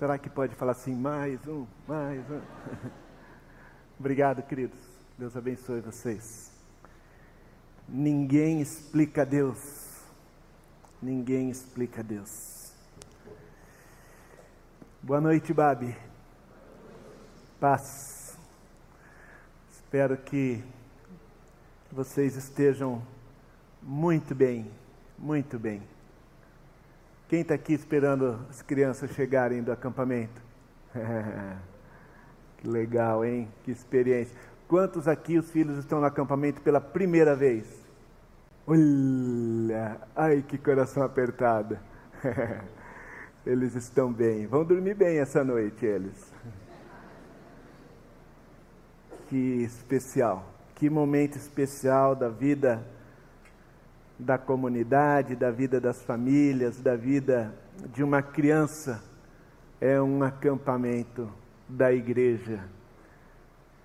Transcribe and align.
Será 0.00 0.16
que 0.16 0.30
pode 0.30 0.54
falar 0.54 0.72
assim, 0.72 0.94
mais 0.94 1.46
um, 1.46 1.66
mais 1.86 2.24
um? 2.30 2.40
Obrigado, 4.00 4.42
queridos. 4.42 4.78
Deus 5.18 5.36
abençoe 5.36 5.82
vocês. 5.82 6.50
Ninguém 7.86 8.62
explica 8.62 9.26
Deus. 9.26 10.00
Ninguém 11.02 11.50
explica 11.50 12.02
Deus. 12.02 12.72
Boa 15.02 15.20
noite, 15.20 15.52
Babi. 15.52 15.94
Paz. 17.60 18.38
Espero 19.70 20.16
que 20.16 20.64
vocês 21.92 22.36
estejam 22.36 23.02
muito 23.82 24.34
bem, 24.34 24.70
muito 25.18 25.58
bem. 25.58 25.82
Quem 27.30 27.42
está 27.42 27.54
aqui 27.54 27.72
esperando 27.72 28.44
as 28.50 28.60
crianças 28.60 29.12
chegarem 29.12 29.62
do 29.62 29.70
acampamento? 29.70 30.42
que 32.58 32.66
legal, 32.66 33.24
hein? 33.24 33.48
Que 33.62 33.70
experiência. 33.70 34.36
Quantos 34.66 35.06
aqui 35.06 35.38
os 35.38 35.48
filhos 35.48 35.78
estão 35.78 36.00
no 36.00 36.06
acampamento 36.06 36.60
pela 36.60 36.80
primeira 36.80 37.36
vez? 37.36 37.66
Olha, 38.66 40.00
ai 40.16 40.42
que 40.42 40.58
coração 40.58 41.04
apertado. 41.04 41.78
eles 43.46 43.76
estão 43.76 44.12
bem. 44.12 44.48
Vão 44.48 44.64
dormir 44.64 44.94
bem 44.94 45.20
essa 45.20 45.44
noite, 45.44 45.86
eles. 45.86 46.34
Que 49.28 49.62
especial, 49.62 50.52
que 50.74 50.90
momento 50.90 51.36
especial 51.36 52.16
da 52.16 52.28
vida 52.28 52.84
da 54.20 54.36
comunidade, 54.36 55.34
da 55.34 55.50
vida 55.50 55.80
das 55.80 56.02
famílias, 56.02 56.80
da 56.80 56.94
vida 56.94 57.54
de 57.92 58.04
uma 58.04 58.22
criança, 58.22 59.02
é 59.80 60.00
um 60.00 60.22
acampamento 60.22 61.28
da 61.68 61.92
igreja. 61.92 62.60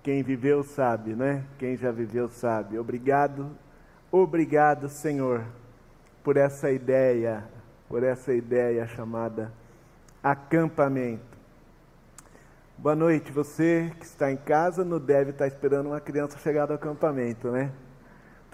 Quem 0.02 0.22
viveu 0.22 0.62
sabe, 0.62 1.14
né? 1.14 1.44
Quem 1.58 1.76
já 1.76 1.90
viveu 1.90 2.28
sabe. 2.28 2.78
Obrigado, 2.78 3.50
obrigado, 4.12 4.88
Senhor, 4.88 5.44
por 6.22 6.36
essa 6.36 6.70
ideia, 6.70 7.44
por 7.88 8.02
essa 8.02 8.32
ideia 8.32 8.86
chamada 8.86 9.52
acampamento. 10.22 11.36
Boa 12.76 12.94
noite, 12.94 13.32
você 13.32 13.90
que 13.98 14.04
está 14.04 14.30
em 14.30 14.36
casa 14.36 14.84
não 14.84 14.98
deve 14.98 15.30
estar 15.30 15.46
esperando 15.46 15.86
uma 15.86 16.00
criança 16.00 16.38
chegar 16.38 16.66
do 16.66 16.74
acampamento, 16.74 17.50
né? 17.50 17.72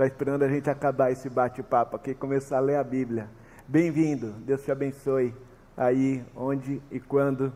Está 0.03 0.15
esperando 0.15 0.43
a 0.43 0.49
gente 0.49 0.69
acabar 0.69 1.13
esse 1.13 1.29
bate-papo 1.29 1.95
aqui 1.95 2.11
e 2.11 2.15
começar 2.17 2.57
a 2.57 2.61
ler 2.61 2.75
a 2.75 2.83
Bíblia. 2.83 3.31
Bem-vindo, 3.69 4.33
Deus 4.33 4.61
te 4.65 4.73
abençoe 4.73 5.33
aí, 5.77 6.25
onde 6.35 6.83
e 6.91 6.99
quando 6.99 7.53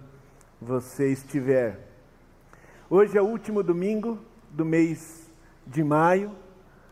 você 0.63 1.11
estiver. 1.11 1.89
Hoje 2.89 3.19
é 3.19 3.21
o 3.21 3.25
último 3.25 3.65
domingo 3.65 4.21
do 4.49 4.65
mês 4.65 5.29
de 5.67 5.83
maio, 5.83 6.31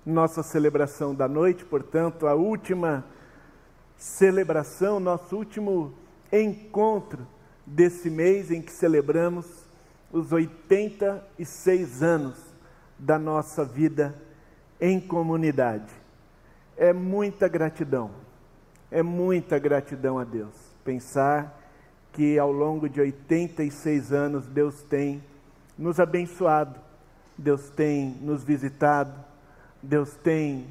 nossa 0.05 0.43
celebração 0.43 1.15
da 1.15 1.29
noite, 1.29 1.65
portanto, 1.65 2.27
a 2.27 2.35
última 2.35 3.05
celebração, 3.97 4.99
nosso 4.99 5.37
último 5.37 5.95
encontro 6.33 7.25
desse 7.65 8.11
mês 8.11 8.51
em 8.51 8.61
que 8.61 8.73
celebramos 8.73 9.47
os 10.11 10.33
86 10.33 12.03
anos 12.03 12.43
da 12.99 13.21
nossa 13.21 13.65
vida 13.65 14.21
em 14.81 15.01
comunidade. 15.01 15.93
É 16.77 16.93
muita 16.93 17.49
gratidão, 17.49 18.11
é 18.91 19.03
muita 19.03 19.59
gratidão 19.59 20.19
a 20.19 20.25
Deus. 20.25 20.55
Pensar 20.85 21.61
que 22.13 22.39
ao 22.39 22.53
longo 22.53 22.89
de 22.89 23.01
86 23.01 24.13
anos 24.13 24.47
Deus 24.47 24.83
tem 24.83 25.23
nos 25.77 25.99
abençoado, 25.99 26.79
Deus 27.37 27.69
tem 27.71 28.17
nos 28.21 28.45
visitado, 28.45 29.13
Deus 29.83 30.15
tem 30.15 30.67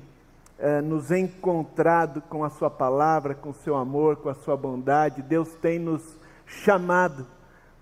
eh, 0.58 0.82
nos 0.82 1.12
encontrado 1.12 2.22
com 2.22 2.44
a 2.44 2.50
Sua 2.50 2.70
palavra, 2.70 3.36
com 3.36 3.50
o 3.50 3.54
seu 3.54 3.76
amor, 3.76 4.18
com 4.18 4.30
a 4.30 4.34
Sua 4.34 4.56
bondade, 4.56 5.22
Deus 5.22 5.50
tem 5.56 5.78
nos 5.78 6.18
chamado 6.46 7.28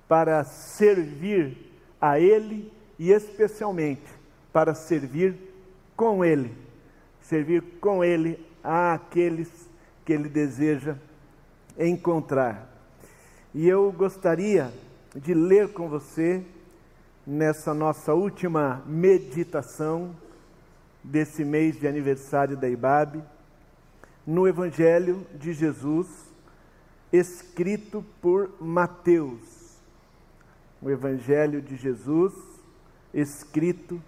para 0.08 0.44
servir 0.44 1.72
a 2.00 2.20
Ele 2.20 2.74
e 2.98 3.12
especialmente 3.12 4.12
para 4.52 4.74
servir 4.74 5.51
com 6.02 6.26
Ele, 6.26 6.52
servir 7.22 7.62
com 7.80 8.04
Ele 8.04 8.44
àqueles 8.64 9.70
que 10.04 10.12
Ele 10.12 10.28
deseja 10.28 10.96
encontrar. 11.78 12.68
E 13.54 13.70
eu 13.70 13.92
gostaria 13.92 14.74
de 15.16 15.36
ler 15.36 15.72
com 15.74 15.88
você, 15.88 16.44
nessa 17.24 17.72
nossa 17.72 18.16
última 18.16 18.82
meditação 18.88 20.16
desse 21.04 21.46
mês 21.46 21.80
de 21.80 21.88
aniversário 21.88 22.58
da 22.58 22.68
IBAB, 22.68 23.22
no 24.26 24.48
Evangelho 24.48 25.24
de 25.36 25.54
Jesus, 25.54 26.08
escrito 27.14 28.04
por 28.20 28.50
Mateus. 28.60 29.78
O 30.82 30.90
Evangelho 30.90 31.62
de 31.62 31.76
Jesus, 31.76 32.34
escrito 33.14 34.02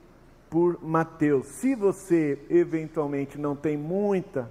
por 0.54 0.78
Mateus. 0.84 1.48
Se 1.48 1.74
você 1.74 2.38
eventualmente 2.48 3.40
não 3.40 3.56
tem 3.56 3.76
muita 3.76 4.48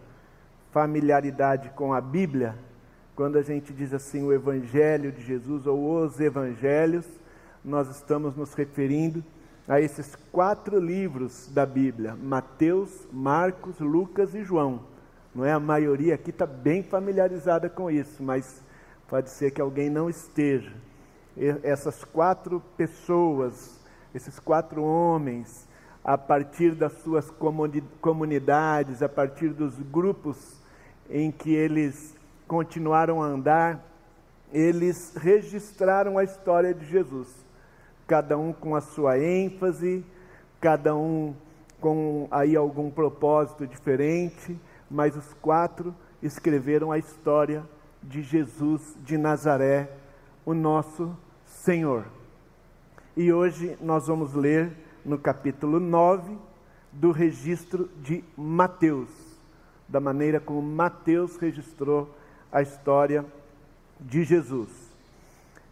familiaridade 0.73 1.71
com 1.77 1.95
a 1.95 2.01
Bíblia, 2.01 2.57
quando 3.15 3.39
a 3.39 3.43
gente 3.43 3.73
diz 3.73 3.95
assim 3.95 4.21
o 4.25 4.33
Evangelho 4.33 5.13
de 5.13 5.23
Jesus 5.23 5.65
ou 5.65 6.03
os 6.03 6.19
Evangelhos, 6.19 7.07
nós 7.65 7.89
estamos 7.89 8.35
nos 8.35 8.53
referindo 8.53 9.23
a 9.69 9.81
esses 9.81 10.17
quatro 10.33 10.81
livros 10.81 11.49
da 11.55 11.65
Bíblia: 11.65 12.17
Mateus, 12.21 13.07
Marcos, 13.13 13.79
Lucas 13.79 14.35
e 14.35 14.43
João. 14.43 14.81
Não 15.33 15.45
é 15.45 15.53
a 15.53 15.61
maioria 15.61 16.17
aqui 16.17 16.31
está 16.31 16.47
bem 16.47 16.83
familiarizada 16.83 17.71
com 17.71 17.89
isso, 17.89 18.21
mas 18.25 18.61
pode 19.07 19.31
ser 19.31 19.53
que 19.53 19.61
alguém 19.61 19.89
não 19.89 20.11
esteja. 20.11 20.73
essas 21.63 22.03
quatro 22.03 22.61
pessoas, 22.77 23.81
esses 24.13 24.41
quatro 24.41 24.83
homens, 24.83 25.71
a 26.05 26.19
partir 26.19 26.75
das 26.75 26.93
suas 27.03 27.31
comunidades, 28.01 29.03
a 29.03 29.09
partir 29.09 29.51
dos 29.51 29.79
grupos 29.79 30.61
em 31.09 31.31
que 31.31 31.55
eles 31.55 32.15
continuaram 32.49 33.23
a 33.23 33.27
andar, 33.27 33.81
eles 34.53 35.15
registraram 35.17 36.19
a 36.19 36.25
história 36.25 36.75
de 36.75 36.85
Jesus, 36.87 37.29
cada 38.07 38.37
um 38.37 38.53
com 38.53 38.75
a 38.75 38.81
sua 38.81 39.19
ênfase, 39.19 40.05
cada 40.61 40.95
um 40.95 41.35
com 41.81 42.29
aí 42.31 42.57
algum 42.57 42.91
propósito 42.91 43.67
diferente, 43.67 44.59
mas 44.91 45.17
os 45.17 45.33
quatro 45.35 45.95
escreveram 46.23 46.93
a 46.93 46.99
história 46.99 47.65
de 48.03 48.23
Jesus 48.23 48.97
de 49.05 49.17
Nazaré, 49.17 49.91
o 50.45 50.53
nosso 50.53 51.17
Senhor. 51.47 52.05
E 53.17 53.33
hoje 53.33 53.77
nós 53.81 54.07
vamos 54.07 54.35
ler 54.35 54.73
no 55.05 55.19
capítulo 55.19 55.81
9 55.81 56.37
do 56.93 57.11
registro 57.11 57.89
de 58.03 58.23
Mateus, 58.37 59.09
da 59.89 60.01
maneira 60.01 60.39
como 60.39 60.63
Mateus 60.63 61.37
registrou 61.37 62.15
a 62.51 62.63
história 62.63 63.25
de 64.01 64.25
Jesus. 64.25 64.69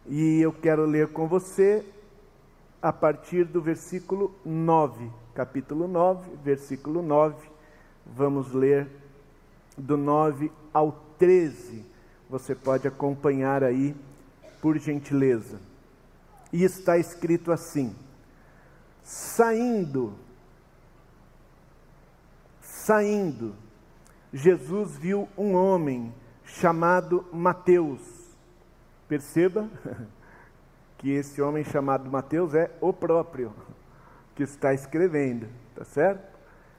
E 0.07 0.41
eu 0.41 0.51
quero 0.51 0.85
ler 0.85 1.09
com 1.09 1.27
você 1.27 1.85
a 2.81 2.91
partir 2.91 3.45
do 3.45 3.61
versículo 3.61 4.33
9, 4.43 5.09
capítulo 5.35 5.87
9, 5.87 6.31
versículo 6.43 7.01
9. 7.01 7.35
Vamos 8.05 8.51
ler 8.51 8.87
do 9.77 9.95
9 9.95 10.51
ao 10.73 10.91
13. 11.17 11.85
Você 12.29 12.55
pode 12.55 12.87
acompanhar 12.87 13.63
aí, 13.63 13.95
por 14.61 14.77
gentileza. 14.77 15.59
E 16.51 16.63
está 16.63 16.97
escrito 16.97 17.51
assim: 17.51 17.95
Saindo, 19.03 20.13
saindo, 22.61 23.55
Jesus 24.33 24.97
viu 24.97 25.27
um 25.37 25.53
homem 25.53 26.13
chamado 26.45 27.25
Mateus. 27.31 28.01
Perceba 29.07 29.69
que 30.97 31.11
esse 31.11 31.41
homem 31.41 31.63
chamado 31.63 32.09
Mateus 32.09 32.53
é 32.53 32.71
o 32.79 32.93
próprio 32.93 33.53
que 34.35 34.43
está 34.43 34.73
escrevendo, 34.73 35.47
tá 35.75 35.83
certo? 35.83 36.31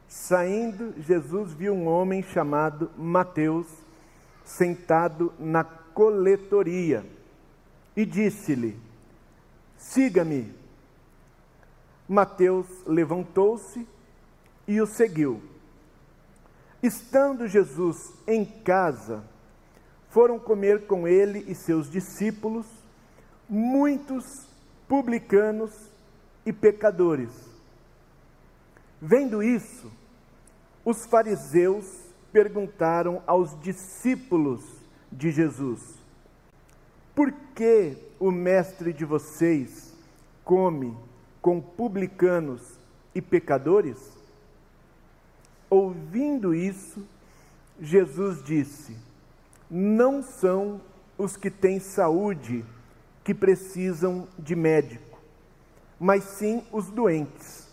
Saindo, 0.09 0.95
Jesus 1.01 1.53
viu 1.53 1.75
um 1.75 1.87
homem 1.87 2.23
chamado 2.23 2.91
Mateus 2.97 3.67
sentado 4.45 5.33
na 5.39 5.65
coletoria 5.65 7.05
e 7.97 8.05
disse-lhe: 8.05 8.79
Siga-me. 9.77 10.62
Mateus 12.13 12.67
levantou-se 12.87 13.89
e 14.69 14.83
o 14.83 14.87
seguiu. 14.87 15.43
Estando 16.83 17.49
Jesus 17.49 18.13
em 18.27 18.45
casa, 18.45 19.25
foram 20.11 20.39
comer 20.39 20.87
com 20.87 21.09
ele 21.09 21.43
e 21.49 21.55
seus 21.55 21.91
discípulos 21.91 22.67
muitos 23.49 24.47
publicanos 24.87 25.73
e 26.45 26.53
pecadores. 26.53 27.31
Vendo 29.01 29.43
isso, 29.43 29.91
os 30.85 31.07
fariseus 31.07 31.87
perguntaram 32.31 33.23
aos 33.27 33.59
discípulos 33.63 34.63
de 35.11 35.31
Jesus: 35.31 35.81
Por 37.15 37.33
que 37.55 37.97
o 38.21 38.31
mestre 38.31 38.93
de 38.93 39.07
vocês 39.07 39.97
come 40.45 40.95
com 41.43 41.61
publicanos 41.61 42.79
e 43.13 43.21
pecadores? 43.21 43.99
Ouvindo 45.69 46.55
isso, 46.55 47.05
Jesus 47.81 48.43
disse: 48.45 48.97
Não 49.69 50.23
são 50.23 50.81
os 51.19 51.37
que 51.37 51.51
têm 51.51 51.81
saúde 51.81 52.65
que 53.25 53.35
precisam 53.35 54.29
de 54.39 54.55
médico, 54.55 55.19
mas 55.99 56.25
sim 56.25 56.63
os 56.73 56.87
doentes. 56.87 57.69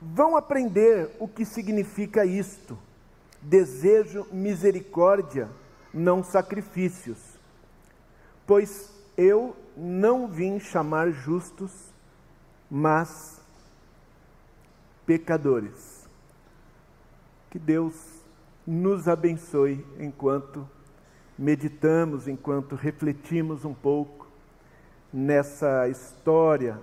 Vão 0.00 0.36
aprender 0.36 1.10
o 1.18 1.28
que 1.28 1.44
significa 1.44 2.24
isto. 2.24 2.78
Desejo 3.40 4.26
misericórdia, 4.32 5.48
não 5.92 6.22
sacrifícios. 6.22 7.18
Pois 8.46 8.92
eu 9.16 9.56
não 9.76 10.28
vim 10.28 10.58
chamar 10.58 11.10
justos, 11.10 11.91
mas 12.74 13.38
pecadores. 15.04 16.08
Que 17.50 17.58
Deus 17.58 17.94
nos 18.66 19.06
abençoe 19.08 19.84
enquanto 20.00 20.66
meditamos, 21.38 22.26
enquanto 22.26 22.74
refletimos 22.74 23.66
um 23.66 23.74
pouco 23.74 24.26
nessa 25.12 25.86
história, 25.86 26.80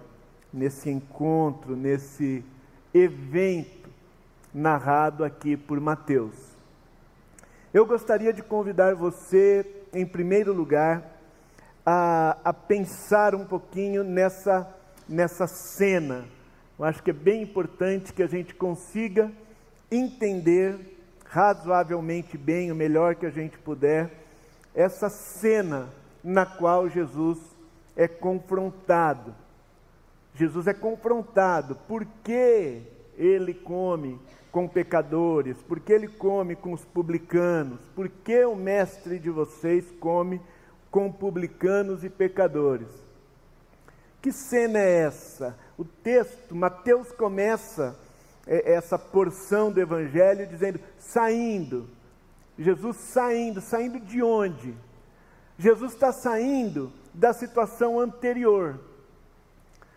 nesse 0.54 0.92
encontro, 0.92 1.76
nesse 1.76 2.46
evento 2.94 3.90
narrado 4.54 5.24
aqui 5.24 5.58
por 5.58 5.80
Mateus. 5.80 6.36
Eu 7.74 7.88
gostaria 7.88 8.32
de 8.32 8.44
convidar 8.44 8.94
você, 8.94 9.66
em 9.92 10.06
primeiro 10.06 10.54
lugar, 10.54 11.20
a, 11.84 12.38
a 12.44 12.54
pensar 12.54 13.34
um 13.34 13.46
pouquinho 13.46 14.04
nessa, 14.04 14.72
nessa 15.10 15.48
cena. 15.48 16.26
Eu 16.78 16.86
acho 16.86 17.04
que 17.04 17.10
é 17.10 17.14
bem 17.14 17.42
importante 17.42 18.14
que 18.14 18.24
a 18.24 18.28
gente 18.28 18.54
consiga 18.54 19.32
entender 19.92 20.78
razoavelmente 21.26 22.38
bem, 22.38 22.72
o 22.72 22.76
melhor 22.76 23.16
que 23.16 23.26
a 23.26 23.30
gente 23.30 23.58
puder, 23.58 24.12
essa 24.74 25.10
cena 25.10 25.90
na 26.24 26.46
qual 26.46 26.88
Jesus 26.88 27.38
é 27.96 28.08
confrontado. 28.08 29.36
Jesus 30.36 30.68
é 30.68 30.74
confrontado 30.74 31.76
porque 31.88 32.82
ele 33.18 33.54
come 33.54 34.20
com 34.52 34.68
pecadores, 34.68 35.58
porque 35.68 35.92
ele 35.92 36.08
come 36.08 36.56
com 36.56 36.74
os 36.74 36.84
publicanos, 36.86 37.80
porque 37.96 38.46
o 38.46 38.56
mestre 38.56 39.20
de 39.20 39.30
vocês 39.30 39.86
come 40.00 40.42
com 40.90 41.12
publicanos 41.12 42.04
e 42.04 42.10
pecadores. 42.10 42.88
Que 44.22 44.32
cena 44.32 44.80
é 44.80 45.04
essa? 45.04 45.58
O 45.78 45.86
texto, 45.86 46.54
Mateus 46.54 47.12
começa 47.12 47.98
é, 48.46 48.74
essa 48.74 49.00
porção 49.00 49.72
do 49.72 49.80
Evangelho 49.80 50.46
dizendo: 50.48 50.80
saindo. 50.98 51.90
Jesus 52.58 52.98
saindo, 52.98 53.62
saindo 53.62 54.00
de 54.00 54.22
onde? 54.22 54.76
Jesus 55.58 55.94
está 55.94 56.12
saindo 56.12 56.92
da 57.14 57.32
situação 57.32 58.00
anterior. 58.00 58.80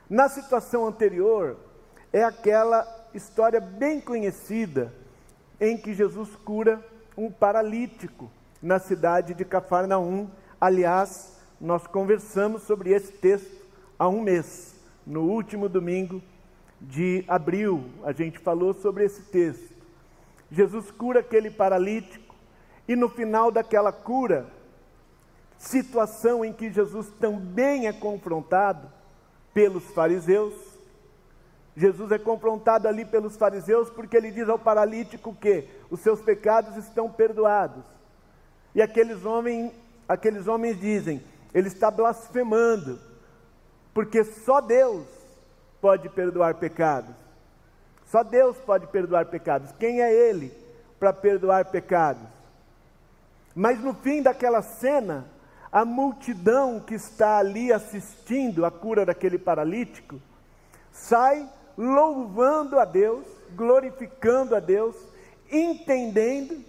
Na 0.09 0.29
situação 0.29 0.87
anterior, 0.87 1.57
é 2.13 2.23
aquela 2.23 2.87
história 3.15 3.61
bem 3.61 4.01
conhecida 4.01 4.93
em 5.61 5.77
que 5.77 5.95
Jesus 5.95 6.37
cura 6.45 6.85
um 7.17 7.31
paralítico 7.31 8.31
na 8.63 8.79
cidade 8.79 9.35
de 9.35 9.45
Cafarnaum. 9.45 10.31
Aliás, 10.61 11.39
nós 11.61 11.87
conversamos 11.87 12.63
sobre 12.63 12.91
esse 12.91 13.13
texto 13.13 13.62
há 14.03 14.09
um 14.09 14.21
mês, 14.21 14.75
no 15.07 15.23
último 15.23 15.69
domingo 15.69 16.21
de 16.81 17.25
abril, 17.29 17.85
a 18.03 18.11
gente 18.11 18.37
falou 18.37 18.75
sobre 18.75 19.05
esse 19.05 19.23
texto. 19.31 19.73
Jesus 20.51 20.91
cura 20.91 21.21
aquele 21.21 21.53
paralítico 21.53 22.35
e 22.89 22.97
no 22.97 23.09
final 23.09 23.53
daquela 23.53 23.93
cura, 23.93 24.49
situação 25.57 26.45
em 26.45 26.53
que 26.53 26.69
Jesus 26.69 27.13
também 27.21 27.87
é 27.87 27.93
confrontado 27.93 28.91
pelos 29.55 29.85
fariseus. 29.93 30.53
Jesus 31.77 32.11
é 32.11 32.19
confrontado 32.19 32.89
ali 32.89 33.05
pelos 33.05 33.37
fariseus 33.37 33.89
porque 33.89 34.17
ele 34.17 34.33
diz 34.33 34.49
ao 34.49 34.59
paralítico 34.59 35.33
que 35.33 35.69
os 35.89 36.01
seus 36.01 36.21
pecados 36.21 36.77
estão 36.77 37.09
perdoados. 37.09 37.85
E 38.75 38.83
aqueles 38.83 39.25
homens, 39.25 39.73
aqueles 40.09 40.49
homens 40.49 40.81
dizem, 40.81 41.23
ele 41.55 41.69
está 41.69 41.89
blasfemando, 41.89 43.12
porque 43.95 44.25
só 44.25 44.61
Deus 44.61 45.07
pode 45.81 46.09
perdoar 46.09 46.55
pecados. 46.55 47.15
Só 48.07 48.23
Deus 48.23 48.57
pode 48.59 48.87
perdoar 48.87 49.27
pecados. 49.27 49.73
Quem 49.79 50.03
é 50.03 50.13
ele 50.13 50.53
para 50.99 51.13
perdoar 51.13 51.67
pecados? 51.67 52.23
Mas 53.55 53.81
no 53.81 53.95
fim 53.95 54.23
daquela 54.23 54.63
cena, 54.63 55.27
a 55.71 55.85
multidão 55.85 56.81
que 56.81 56.95
está 56.95 57.39
ali 57.39 57.73
assistindo 57.73 58.65
a 58.65 58.71
cura 58.71 59.07
daquele 59.07 59.39
paralítico 59.39 60.21
sai 60.91 61.49
louvando 61.77 62.79
a 62.79 62.85
Deus, 62.85 63.25
glorificando 63.55 64.55
a 64.55 64.61
Deus, 64.61 64.95
entendendo 65.51 66.63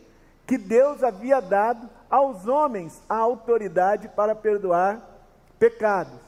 que 0.48 0.58
Deus 0.58 1.04
havia 1.04 1.42
dado 1.42 1.90
aos 2.10 2.48
homens 2.48 3.02
a 3.10 3.16
autoridade 3.16 4.08
para 4.08 4.34
perdoar 4.34 5.02
pecados. 5.60 6.23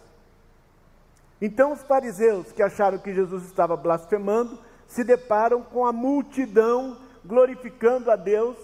Então 1.42 1.74
os 1.74 1.82
fariseus 1.84 2.52
que 2.52 2.64
acharam 2.64 2.98
que 2.98 3.14
Jesus 3.14 3.44
estava 3.46 3.76
blasfemando 3.76 4.58
se 4.88 5.04
deparam 5.04 5.62
com 5.62 5.86
a 5.86 5.92
multidão 5.92 6.98
glorificando 7.26 8.12
a 8.12 8.16
Deus, 8.16 8.56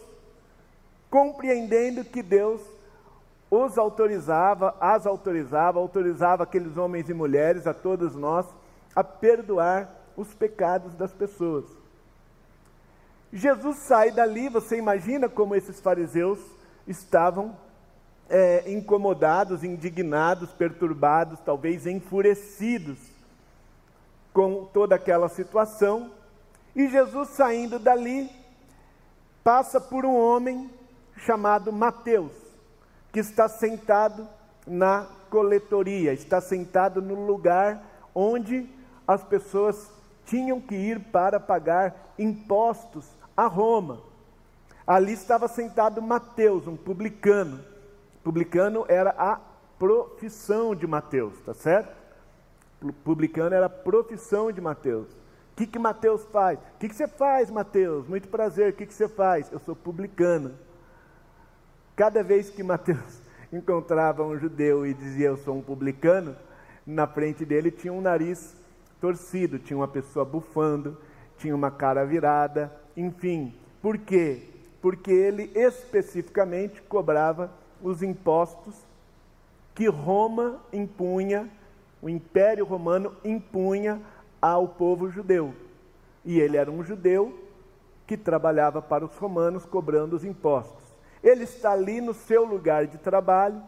compreendendo 1.10 2.06
que 2.06 2.22
Deus 2.22 2.62
os 3.50 3.78
autorizava, 3.78 4.76
as 4.80 5.06
autorizava, 5.06 5.80
autorizava 5.80 6.44
aqueles 6.44 6.78
homens 6.78 7.10
e 7.10 7.14
mulheres, 7.14 7.68
a 7.68 7.74
todos 7.74 8.16
nós, 8.16 8.46
a 8.96 9.04
perdoar 9.04 9.90
os 10.16 10.34
pecados 10.34 10.94
das 10.94 11.12
pessoas. 11.12 11.66
Jesus 13.34 13.78
sai 13.78 14.12
dali, 14.12 14.48
você 14.48 14.78
imagina 14.78 15.28
como 15.28 15.56
esses 15.56 15.82
fariseus 15.82 16.40
estavam 16.88 17.56
é, 18.32 18.64
incomodados, 18.72 19.62
indignados, 19.62 20.54
perturbados, 20.54 21.38
talvez 21.42 21.86
enfurecidos 21.86 22.98
com 24.32 24.64
toda 24.64 24.96
aquela 24.96 25.28
situação. 25.28 26.10
E 26.74 26.88
Jesus 26.88 27.28
saindo 27.32 27.78
dali, 27.78 28.32
passa 29.44 29.82
por 29.82 30.06
um 30.06 30.18
homem 30.18 30.72
chamado 31.18 31.74
Mateus 31.74 32.32
que 33.12 33.20
está 33.20 33.50
sentado 33.50 34.26
na 34.66 35.06
coletoria, 35.30 36.14
está 36.14 36.40
sentado 36.40 37.02
no 37.02 37.26
lugar 37.26 37.84
onde 38.16 38.70
as 39.06 39.22
pessoas 39.26 39.92
tinham 40.26 40.62
que 40.62 40.76
ir 40.76 41.02
para 41.12 41.38
pagar 41.38 42.14
impostos 42.18 43.06
a 43.36 43.46
Roma. 43.46 44.00
Ali 44.88 45.12
estava 45.12 45.50
sentado 45.50 46.02
Mateus, 46.02 46.66
um 46.66 46.78
publicano. 46.78 47.71
Publicano 48.24 48.86
era 48.88 49.12
a 49.12 49.40
profissão 49.80 50.76
de 50.76 50.86
Mateus, 50.86 51.40
tá 51.42 51.54
certo? 51.54 51.92
Publicano 53.04 53.56
era 53.56 53.66
a 53.66 53.70
profissão 53.70 54.52
de 54.52 54.62
Mateus. 54.62 55.08
O 55.08 55.56
que, 55.56 55.68
que 55.68 55.80
Mateus 55.80 56.24
faz? 56.26 56.60
O 56.60 56.80
que, 56.80 56.88
que 56.88 56.96
você 56.96 57.08
faz, 57.08 57.50
Mateus? 57.50 58.08
Muito 58.08 58.28
prazer, 58.28 58.72
o 58.72 58.76
que, 58.76 58.86
que 58.86 58.94
você 58.94 59.08
faz? 59.08 59.52
Eu 59.52 59.60
sou 59.60 59.76
publicano. 59.76 60.54
Cada 61.96 62.24
vez 62.24 62.50
que 62.50 62.64
Mateus 62.64 63.22
encontrava 63.52 64.24
um 64.24 64.38
judeu 64.38 64.86
e 64.86 64.94
dizia 64.94 65.28
eu 65.28 65.38
sou 65.38 65.58
um 65.58 65.62
publicano, 65.62 66.36
na 66.86 67.06
frente 67.06 67.46
dele 67.46 67.70
tinha 67.70 67.94
um 67.94 68.02
nariz 68.02 68.56
torcido, 69.00 69.60
tinha 69.60 69.78
uma 69.78 69.88
pessoa 69.88 70.24
bufando, 70.24 70.98
tinha 71.38 71.56
uma 71.56 71.72
cara 71.72 72.06
virada, 72.06 72.72
enfim. 72.96 73.54
Por 73.82 73.98
quê? 73.98 74.48
Porque 74.82 75.12
ele 75.12 75.52
especificamente 75.56 76.82
cobrava 76.84 77.52
os 77.82 78.02
impostos 78.04 78.76
que 79.74 79.88
Roma 79.88 80.60
impunha, 80.72 81.50
o 82.02 82.10
Império 82.10 82.66
Romano 82.66 83.16
impunha 83.24 84.02
ao 84.42 84.68
povo 84.68 85.10
judeu. 85.10 85.54
E 86.26 86.40
ele 86.40 86.58
era 86.58 86.70
um 86.70 86.84
judeu 86.84 87.38
que 88.06 88.18
trabalhava 88.18 88.82
para 88.82 89.06
os 89.06 89.16
romanos 89.18 89.66
cobrando 89.66 90.16
os 90.16 90.26
impostos. 90.26 90.84
Ele 91.24 91.44
está 91.44 91.72
ali 91.72 92.02
no 92.02 92.14
seu 92.14 92.44
lugar 92.44 92.88
de 92.88 92.98
trabalho, 92.98 93.62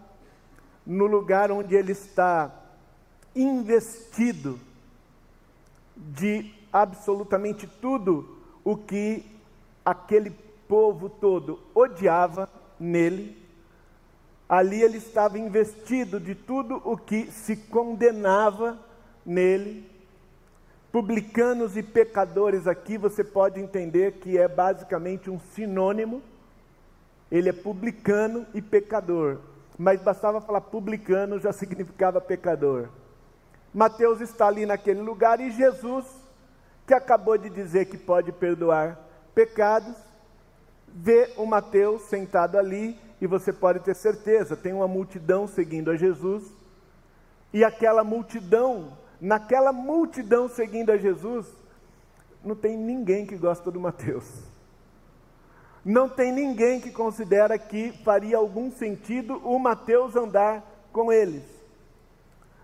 no 0.86 1.06
lugar 1.06 1.52
onde 1.52 1.76
ele 1.76 1.92
está 1.92 2.52
investido 3.36 4.60
de 5.96 6.54
absolutamente 6.72 7.68
tudo 7.68 8.38
o 8.64 8.76
que 8.76 9.26
aquele 9.86 10.32
povo 10.68 11.10
todo 11.10 11.60
odiava 11.74 12.50
nele. 12.80 13.43
Ali 14.48 14.82
ele 14.82 14.98
estava 14.98 15.40
investido 15.40 16.20
de 16.20 16.36
tudo 16.36 16.82
o 16.84 16.98
que 16.98 17.32
se 17.32 17.56
condenava 17.56 18.78
nele. 19.26 19.90
Publicanos 20.92 21.76
e 21.76 21.82
pecadores 21.82 22.68
aqui 22.68 22.98
você 22.98 23.24
pode 23.24 23.60
entender 23.60 24.14
que 24.14 24.38
é 24.38 24.48
basicamente 24.48 25.30
um 25.30 25.40
sinônimo. 25.40 26.22
Ele 27.32 27.50
é 27.50 27.54
publicano 27.54 28.46
e 28.54 28.62
pecador, 28.62 29.40
mas 29.78 30.00
bastava 30.02 30.40
falar 30.40 30.62
publicano 30.62 31.40
já 31.40 31.52
significava 31.54 32.22
pecador. 32.22 32.90
Mateus 33.74 34.22
está 34.22 34.48
ali 34.48 34.68
naquele 34.68 35.02
lugar 35.02 35.40
e 35.40 35.50
Jesus, 35.50 36.06
que 36.86 36.94
acabou 36.94 37.40
de 37.40 37.50
dizer 37.50 37.86
que 37.86 37.98
pode 37.98 38.32
perdoar 38.32 39.00
pecados, 39.34 39.96
vê 40.88 41.34
o 41.38 41.46
Mateus 41.46 42.04
sentado 42.04 42.56
ali 42.56 43.00
e 43.24 43.28
você 43.28 43.54
pode 43.54 43.80
ter 43.80 43.96
certeza, 43.96 44.54
tem 44.54 44.74
uma 44.74 44.86
multidão 44.86 45.48
seguindo 45.48 45.90
a 45.90 45.96
Jesus, 45.96 46.44
e 47.54 47.64
aquela 47.64 48.04
multidão, 48.04 48.98
naquela 49.22 49.72
multidão 49.72 50.50
seguindo 50.50 50.92
a 50.92 50.98
Jesus, 50.98 51.48
não 52.44 52.54
tem 52.54 52.76
ninguém 52.76 53.26
que 53.26 53.38
gosta 53.38 53.72
do 53.72 53.80
Mateus. 53.80 54.26
Não 55.86 56.10
tem 56.10 56.34
ninguém 56.34 56.82
que 56.82 56.92
considera 56.92 57.58
que 57.58 57.94
faria 58.04 58.36
algum 58.36 58.70
sentido 58.70 59.38
o 59.46 59.58
Mateus 59.58 60.18
andar 60.18 60.62
com 60.92 61.10
eles. 61.10 61.46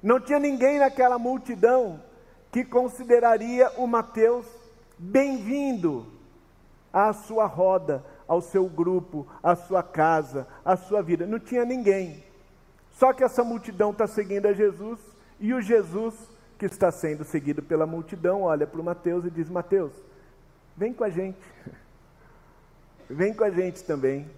Não 0.03 0.19
tinha 0.19 0.39
ninguém 0.39 0.77
naquela 0.77 1.17
multidão 1.17 2.03
que 2.51 2.65
consideraria 2.65 3.71
o 3.77 3.87
Mateus 3.87 4.45
bem-vindo 4.97 6.05
à 6.91 7.13
sua 7.13 7.45
roda, 7.45 8.03
ao 8.29 8.41
seu 8.41 8.67
grupo, 8.67 9.27
à 9.41 9.55
sua 9.55 9.81
casa, 9.81 10.47
à 10.63 10.77
sua 10.77 11.01
vida. 11.01 11.25
Não 11.25 11.39
tinha 11.39 11.65
ninguém. 11.65 12.23
Só 12.91 13.11
que 13.11 13.23
essa 13.23 13.43
multidão 13.43 13.89
está 13.89 14.05
seguindo 14.05 14.45
a 14.45 14.53
Jesus 14.53 14.99
e 15.39 15.51
o 15.51 15.59
Jesus 15.59 16.13
que 16.59 16.67
está 16.67 16.91
sendo 16.91 17.23
seguido 17.23 17.63
pela 17.63 17.87
multidão 17.87 18.43
olha 18.43 18.67
para 18.67 18.79
o 18.79 18.83
Mateus 18.83 19.25
e 19.25 19.31
diz: 19.31 19.49
Mateus, 19.49 19.93
vem 20.77 20.93
com 20.93 21.03
a 21.03 21.09
gente. 21.09 21.39
Vem 23.11 23.33
com 23.33 23.43
a 23.43 23.49
gente 23.49 23.83
também. 23.83 24.29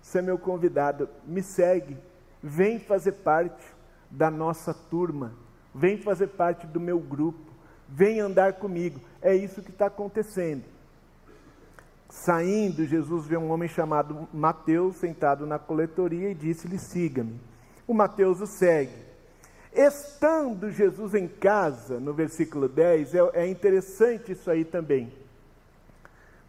Você 0.00 0.20
é 0.20 0.22
meu 0.22 0.38
convidado. 0.38 1.10
Me 1.26 1.42
segue. 1.42 1.94
Vem 2.42 2.78
fazer 2.78 3.12
parte 3.12 3.62
da 4.10 4.30
nossa 4.30 4.72
turma. 4.72 5.34
Vem 5.74 5.98
fazer 5.98 6.28
parte 6.28 6.66
do 6.66 6.80
meu 6.80 6.98
grupo. 6.98 7.52
Vem 7.86 8.18
andar 8.18 8.54
comigo. 8.54 8.98
É 9.20 9.34
isso 9.34 9.60
que 9.60 9.68
está 9.68 9.88
acontecendo. 9.88 10.64
Saindo, 12.12 12.84
Jesus 12.84 13.26
vê 13.26 13.38
um 13.38 13.50
homem 13.50 13.70
chamado 13.70 14.28
Mateus 14.34 14.96
sentado 14.96 15.46
na 15.46 15.58
coletoria 15.58 16.28
e 16.28 16.34
disse-lhe: 16.34 16.78
Siga-me. 16.78 17.40
O 17.88 17.94
Mateus 17.94 18.38
o 18.42 18.46
segue. 18.46 18.92
Estando 19.72 20.70
Jesus 20.70 21.14
em 21.14 21.26
casa, 21.26 21.98
no 21.98 22.12
versículo 22.12 22.68
10, 22.68 23.14
é, 23.14 23.18
é 23.32 23.46
interessante 23.48 24.32
isso 24.32 24.50
aí 24.50 24.62
também. 24.62 25.10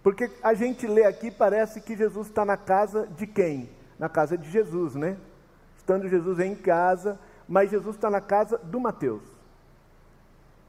Porque 0.03 0.29
a 0.43 0.53
gente 0.53 0.86
lê 0.86 1.05
aqui, 1.05 1.32
parece 1.32 1.79
que 1.79 1.96
Jesus 1.96 2.27
está 2.27 2.43
na 2.43 2.58
casa 2.58 3.08
de 3.08 3.25
quem? 3.25 3.70
Na 3.98 4.10
casa 4.10 4.38
de 4.38 4.51
Jesus, 4.51 4.96
né? 4.96 5.15
Estando 5.77 6.10
Jesus 6.10 6.39
em 6.41 6.55
casa, 6.55 7.17
mas 7.48 7.72
Jesus 7.72 7.96
está 7.96 8.10
na 8.10 8.20
casa 8.20 8.58
do 8.58 8.82
Mateus. 8.82 9.24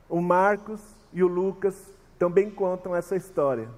O 0.08 0.20
Marcos 0.20 0.80
e 1.12 1.24
o 1.24 1.26
Lucas 1.26 1.74
também 2.16 2.48
contam 2.48 2.94
essa 2.94 3.16
história. 3.16 3.68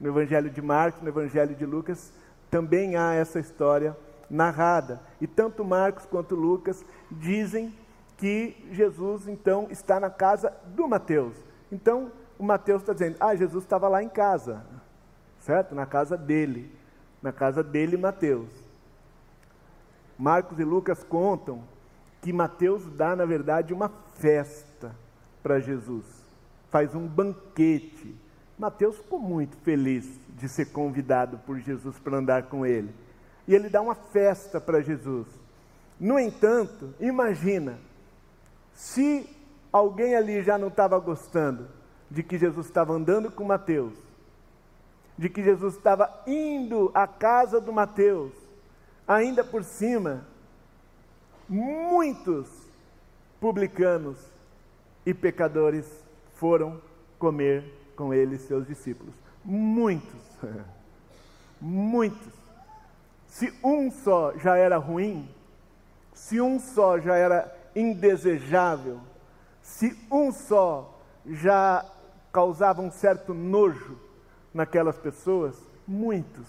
No 0.00 0.08
Evangelho 0.08 0.50
de 0.50 0.62
Marcos, 0.62 1.02
no 1.02 1.08
Evangelho 1.08 1.54
de 1.54 1.66
Lucas, 1.66 2.12
também 2.50 2.96
há 2.96 3.14
essa 3.14 3.40
história 3.40 3.96
narrada. 4.30 5.00
E 5.20 5.26
tanto 5.26 5.64
Marcos 5.64 6.06
quanto 6.06 6.34
Lucas 6.34 6.84
dizem 7.10 7.74
que 8.16 8.56
Jesus 8.72 9.28
então 9.28 9.68
está 9.70 9.98
na 9.98 10.10
casa 10.10 10.52
do 10.66 10.86
Mateus. 10.86 11.36
Então, 11.70 12.10
o 12.38 12.42
Mateus 12.42 12.82
está 12.82 12.92
dizendo: 12.92 13.16
Ah, 13.20 13.34
Jesus 13.34 13.64
estava 13.64 13.88
lá 13.88 14.02
em 14.02 14.08
casa, 14.08 14.64
certo? 15.40 15.74
Na 15.74 15.86
casa 15.86 16.16
dele, 16.16 16.72
na 17.22 17.32
casa 17.32 17.62
dele, 17.62 17.96
Mateus. 17.96 18.48
Marcos 20.18 20.58
e 20.58 20.64
Lucas 20.64 21.04
contam 21.04 21.62
que 22.20 22.32
Mateus 22.32 22.84
dá, 22.90 23.14
na 23.14 23.24
verdade, 23.24 23.72
uma 23.72 23.88
festa 24.16 24.94
para 25.42 25.60
Jesus, 25.60 26.04
faz 26.70 26.94
um 26.94 27.06
banquete 27.06 28.14
Mateus 28.58 28.96
ficou 28.96 29.20
muito 29.20 29.56
feliz 29.58 30.18
de 30.30 30.48
ser 30.48 30.66
convidado 30.66 31.38
por 31.38 31.58
Jesus 31.58 31.98
para 31.98 32.16
andar 32.16 32.44
com 32.44 32.66
ele. 32.66 32.92
E 33.46 33.54
ele 33.54 33.68
dá 33.68 33.80
uma 33.80 33.94
festa 33.94 34.60
para 34.60 34.80
Jesus. 34.80 35.26
No 35.98 36.18
entanto, 36.18 36.92
imagina, 36.98 37.78
se 38.74 39.28
alguém 39.72 40.16
ali 40.16 40.42
já 40.42 40.58
não 40.58 40.68
estava 40.68 40.98
gostando 40.98 41.68
de 42.10 42.22
que 42.22 42.36
Jesus 42.36 42.66
estava 42.66 42.92
andando 42.92 43.30
com 43.30 43.44
Mateus, 43.44 43.94
de 45.16 45.28
que 45.28 45.42
Jesus 45.42 45.74
estava 45.74 46.22
indo 46.26 46.90
à 46.94 47.06
casa 47.06 47.60
do 47.60 47.72
Mateus, 47.72 48.32
ainda 49.06 49.44
por 49.44 49.62
cima, 49.62 50.26
muitos 51.48 52.48
publicanos 53.40 54.18
e 55.06 55.14
pecadores 55.14 55.86
foram 56.34 56.80
comer 57.18 57.77
com 57.98 58.14
ele 58.14 58.38
seus 58.38 58.64
discípulos. 58.64 59.12
Muitos, 59.44 60.22
muitos. 61.60 62.32
Se 63.26 63.52
um 63.62 63.90
só 63.90 64.32
já 64.38 64.56
era 64.56 64.78
ruim, 64.78 65.28
se 66.14 66.40
um 66.40 66.60
só 66.60 67.00
já 67.00 67.16
era 67.16 67.52
indesejável, 67.74 69.00
se 69.60 69.98
um 70.10 70.30
só 70.30 70.96
já 71.26 71.84
causava 72.32 72.80
um 72.80 72.90
certo 72.90 73.34
nojo 73.34 73.98
naquelas 74.54 74.96
pessoas, 74.96 75.56
muitos. 75.86 76.46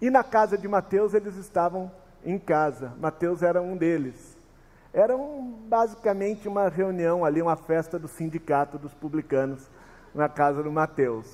E 0.00 0.08
na 0.08 0.24
casa 0.24 0.56
de 0.56 0.66
Mateus 0.66 1.12
eles 1.12 1.36
estavam 1.36 1.92
em 2.24 2.38
casa, 2.38 2.94
Mateus 2.98 3.42
era 3.42 3.60
um 3.60 3.76
deles. 3.76 4.36
Era 4.94 5.14
um, 5.14 5.52
basicamente 5.68 6.48
uma 6.48 6.68
reunião 6.68 7.22
ali, 7.22 7.42
uma 7.42 7.56
festa 7.56 7.98
do 7.98 8.08
sindicato 8.08 8.78
dos 8.78 8.94
publicanos 8.94 9.68
na 10.18 10.28
casa 10.28 10.64
do 10.64 10.72
Mateus, 10.72 11.26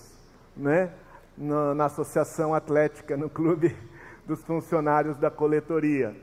né? 0.55 0.91
Na, 1.39 1.75
na 1.75 1.85
Associação 1.87 2.55
Atlética, 2.55 3.17
no 3.17 3.31
clube 3.31 3.75
dos 4.27 4.45
funcionários 4.45 5.17
da 5.17 5.31
coletoria. 5.31 6.15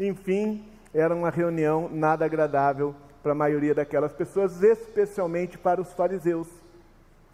Enfim, 0.00 0.68
era 0.92 1.14
uma 1.14 1.30
reunião 1.30 1.88
nada 1.88 2.24
agradável 2.24 2.92
para 3.22 3.30
a 3.30 3.36
maioria 3.36 3.72
daquelas 3.72 4.12
pessoas, 4.12 4.64
especialmente 4.64 5.56
para 5.56 5.80
os 5.80 5.92
fariseus. 5.92 6.48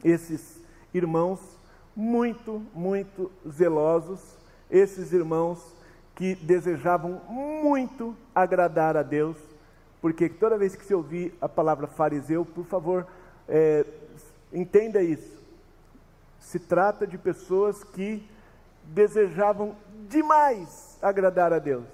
Esses 0.04 0.62
irmãos 0.92 1.40
muito, 1.96 2.62
muito 2.74 3.32
zelosos, 3.48 4.36
esses 4.70 5.14
irmãos 5.14 5.74
que 6.14 6.34
desejavam 6.34 7.22
muito 7.26 8.14
agradar 8.34 8.98
a 8.98 9.02
Deus, 9.02 9.38
porque 10.02 10.28
toda 10.28 10.58
vez 10.58 10.76
que 10.76 10.84
se 10.84 10.94
ouvir 10.94 11.32
a 11.40 11.48
palavra 11.48 11.86
fariseu, 11.86 12.44
por 12.44 12.66
favor, 12.66 13.06
é, 13.48 13.84
Entenda 14.54 15.02
isso. 15.02 15.42
Se 16.38 16.60
trata 16.60 17.06
de 17.06 17.18
pessoas 17.18 17.82
que 17.82 18.24
desejavam 18.84 19.74
demais 20.08 20.96
agradar 21.02 21.52
a 21.52 21.58
Deus 21.58 21.86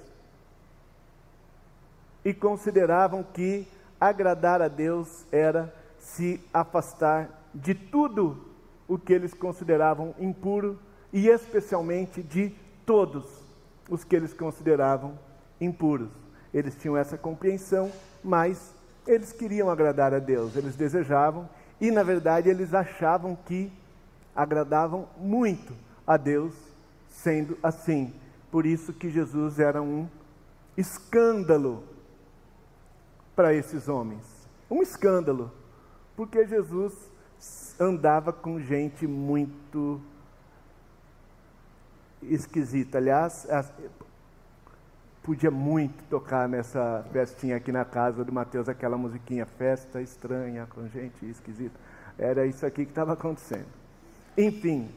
e 2.23 2.35
consideravam 2.35 3.23
que 3.23 3.67
agradar 3.99 4.61
a 4.61 4.69
Deus 4.69 5.25
era 5.33 5.75
se 5.99 6.39
afastar 6.53 7.31
de 7.55 7.75
tudo 7.75 8.45
o 8.87 8.99
que 8.99 9.13
eles 9.13 9.33
consideravam 9.33 10.15
impuro 10.19 10.79
e 11.13 11.29
especialmente 11.29 12.23
de 12.23 12.55
todos 12.85 13.25
os 13.89 14.05
que 14.05 14.17
eles 14.17 14.35
consideravam 14.35 15.19
impuros. 15.61 16.11
Eles 16.53 16.77
tinham 16.77 16.97
essa 16.97 17.17
compreensão, 17.17 17.91
mas 18.23 18.75
eles 19.07 19.33
queriam 19.33 19.71
agradar 19.71 20.13
a 20.13 20.19
Deus, 20.19 20.57
eles 20.57 20.77
desejavam 20.77 21.49
e 21.81 21.91
na 21.91 22.03
verdade 22.03 22.49
eles 22.49 22.75
achavam 22.75 23.35
que 23.35 23.73
agradavam 24.35 25.09
muito 25.17 25.73
a 26.07 26.17
Deus 26.17 26.55
sendo 27.09 27.59
assim. 27.63 28.13
Por 28.51 28.67
isso 28.67 28.93
que 28.93 29.11
Jesus 29.11 29.59
era 29.59 29.81
um 29.81 30.09
escândalo 30.77 31.85
para 33.35 33.55
esses 33.55 33.89
homens. 33.89 34.25
Um 34.71 34.83
escândalo, 34.83 35.53
porque 36.17 36.47
Jesus 36.47 36.93
andava 37.79 38.33
com 38.33 38.61
gente 38.61 39.07
muito 39.07 40.01
esquisita. 42.23 42.99
Aliás, 42.99 43.47
podia 45.23 45.51
muito 45.51 46.03
tocar 46.09 46.49
nessa 46.49 47.05
festinha 47.13 47.57
aqui 47.57 47.71
na 47.71 47.85
casa 47.85 48.25
do 48.25 48.33
Mateus, 48.33 48.69
aquela 48.69 48.97
musiquinha, 48.97 49.45
festa 49.47 50.01
estranha, 50.01 50.67
com 50.67 50.87
gente 50.89 51.25
esquisita. 51.27 51.79
Era 52.19 52.47
isso 52.47 52.65
aqui 52.65 52.85
que 52.85 52.91
estava 52.91 53.13
acontecendo. 53.13 53.69
Enfim, 54.37 54.89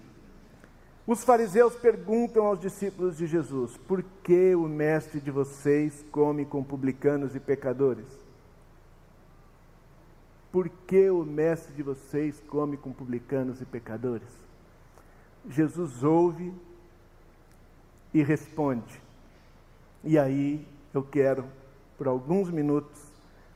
os 1.06 1.24
fariseus 1.24 1.76
perguntam 1.76 2.46
aos 2.46 2.60
discípulos 2.60 3.18
de 3.18 3.28
Jesus: 3.28 3.78
por 3.88 4.04
que 4.24 4.56
o 4.56 4.68
mestre 4.68 5.20
de 5.20 5.32
vocês 5.32 6.06
come 6.12 6.46
com 6.46 6.64
publicanos 6.64 7.36
e 7.36 7.40
pecadores? 7.40 8.08
Por 10.52 10.70
que 10.70 11.10
o 11.10 11.26
mestre 11.26 11.74
de 11.74 11.82
vocês 11.82 12.40
come 12.48 12.78
com 12.78 12.94
publicanos 12.94 13.60
e 13.60 13.66
pecadores? 13.66 14.28
Jesus 15.50 16.04
ouve 16.04 16.54
e 18.14 18.22
responde. 18.22 19.02
E 20.04 20.18
aí 20.18 20.68
eu 20.94 21.02
quero, 21.02 21.46
por 21.98 22.08
alguns 22.08 22.50
minutos, 22.50 23.02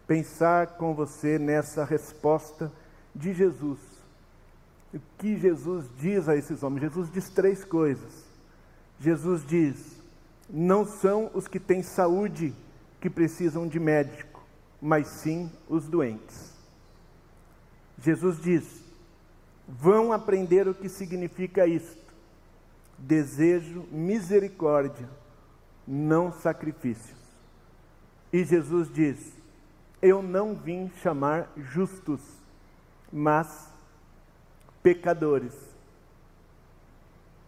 pensar 0.07 0.77
com 0.77 0.93
você 0.93 1.37
nessa 1.37 1.83
resposta 1.83 2.71
de 3.13 3.33
Jesus. 3.33 3.79
O 4.93 4.99
que 5.17 5.37
Jesus 5.37 5.85
diz 5.99 6.29
a 6.29 6.35
esses 6.35 6.63
homens? 6.63 6.83
Jesus 6.83 7.11
diz 7.11 7.29
três 7.29 7.65
coisas. 7.65 8.25
Jesus 8.99 9.45
diz: 9.45 9.97
não 10.49 10.85
são 10.85 11.29
os 11.33 11.47
que 11.47 11.59
têm 11.59 11.83
saúde 11.83 12.53
que 13.01 13.09
precisam 13.09 13.67
de 13.67 13.79
médico, 13.79 14.41
mas 14.81 15.07
sim 15.07 15.51
os 15.67 15.87
doentes. 15.87 16.53
Jesus 18.01 18.41
diz: 18.41 18.63
vão 19.67 20.13
aprender 20.13 20.67
o 20.67 20.73
que 20.73 20.87
significa 20.87 21.67
isto. 21.67 22.07
Desejo 22.97 23.85
misericórdia, 23.91 25.07
não 25.87 26.31
sacrifícios. 26.31 27.17
E 28.33 28.43
Jesus 28.43 28.91
diz: 28.93 29.33
Eu 30.01 30.21
não 30.21 30.53
vim 30.53 30.91
chamar 31.01 31.49
justos, 31.55 32.21
mas 33.11 33.69
pecadores. 34.83 35.53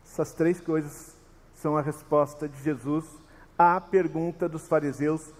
Essas 0.06 0.34
três 0.34 0.60
coisas 0.60 1.16
são 1.54 1.78
a 1.78 1.82
resposta 1.82 2.48
de 2.48 2.62
Jesus 2.64 3.06
à 3.58 3.80
pergunta 3.82 4.48
dos 4.48 4.68
fariseus 4.68 5.34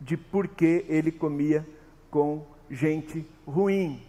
de 0.00 0.16
por 0.16 0.48
que 0.48 0.84
ele 0.88 1.12
comia 1.12 1.66
com 2.10 2.44
gente 2.70 3.26
ruim. 3.46 4.02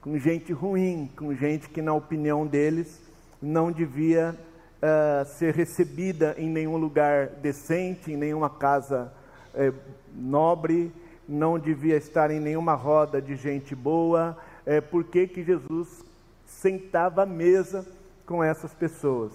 Com 0.00 0.18
gente 0.18 0.52
ruim, 0.52 1.10
com 1.14 1.34
gente 1.34 1.68
que, 1.68 1.82
na 1.82 1.92
opinião 1.92 2.46
deles, 2.46 3.00
não 3.40 3.70
devia 3.70 4.38
uh, 4.82 5.24
ser 5.24 5.54
recebida 5.54 6.34
em 6.38 6.48
nenhum 6.48 6.76
lugar 6.76 7.28
decente, 7.28 8.12
em 8.12 8.16
nenhuma 8.16 8.50
casa 8.50 9.12
uh, 9.54 9.74
nobre, 10.14 10.92
não 11.28 11.58
devia 11.58 11.96
estar 11.96 12.30
em 12.30 12.40
nenhuma 12.40 12.74
roda 12.74 13.20
de 13.20 13.36
gente 13.36 13.74
boa. 13.74 14.36
Uh, 14.66 14.82
por 14.90 15.04
que, 15.04 15.26
que 15.26 15.42
Jesus 15.42 16.04
sentava 16.46 17.22
à 17.22 17.26
mesa 17.26 17.86
com 18.26 18.42
essas 18.42 18.74
pessoas? 18.74 19.32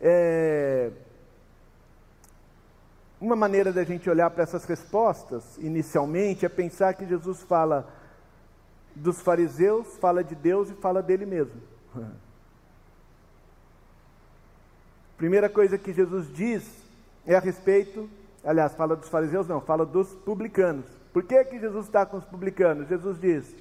É, 0.00 0.90
uma 3.20 3.34
maneira 3.34 3.72
da 3.72 3.84
gente 3.84 4.10
olhar 4.10 4.28
para 4.28 4.42
essas 4.42 4.64
respostas, 4.64 5.56
inicialmente, 5.58 6.44
é 6.44 6.48
pensar 6.48 6.92
que 6.94 7.06
Jesus 7.06 7.42
fala 7.42 7.88
dos 8.94 9.22
fariseus, 9.22 9.96
fala 9.96 10.22
de 10.22 10.34
Deus 10.34 10.68
e 10.70 10.74
fala 10.74 11.02
dele 11.02 11.24
mesmo. 11.24 11.60
Primeira 15.16 15.48
coisa 15.48 15.78
que 15.78 15.92
Jesus 15.92 16.32
diz 16.32 16.68
é 17.26 17.34
a 17.34 17.40
respeito, 17.40 18.08
aliás, 18.44 18.74
fala 18.74 18.96
dos 18.96 19.08
fariseus, 19.08 19.46
não, 19.46 19.60
fala 19.60 19.86
dos 19.86 20.12
publicanos. 20.14 20.86
Por 21.12 21.22
que, 21.22 21.44
que 21.44 21.60
Jesus 21.60 21.86
está 21.86 22.04
com 22.04 22.16
os 22.16 22.24
publicanos? 22.24 22.88
Jesus 22.88 23.20
diz: 23.20 23.54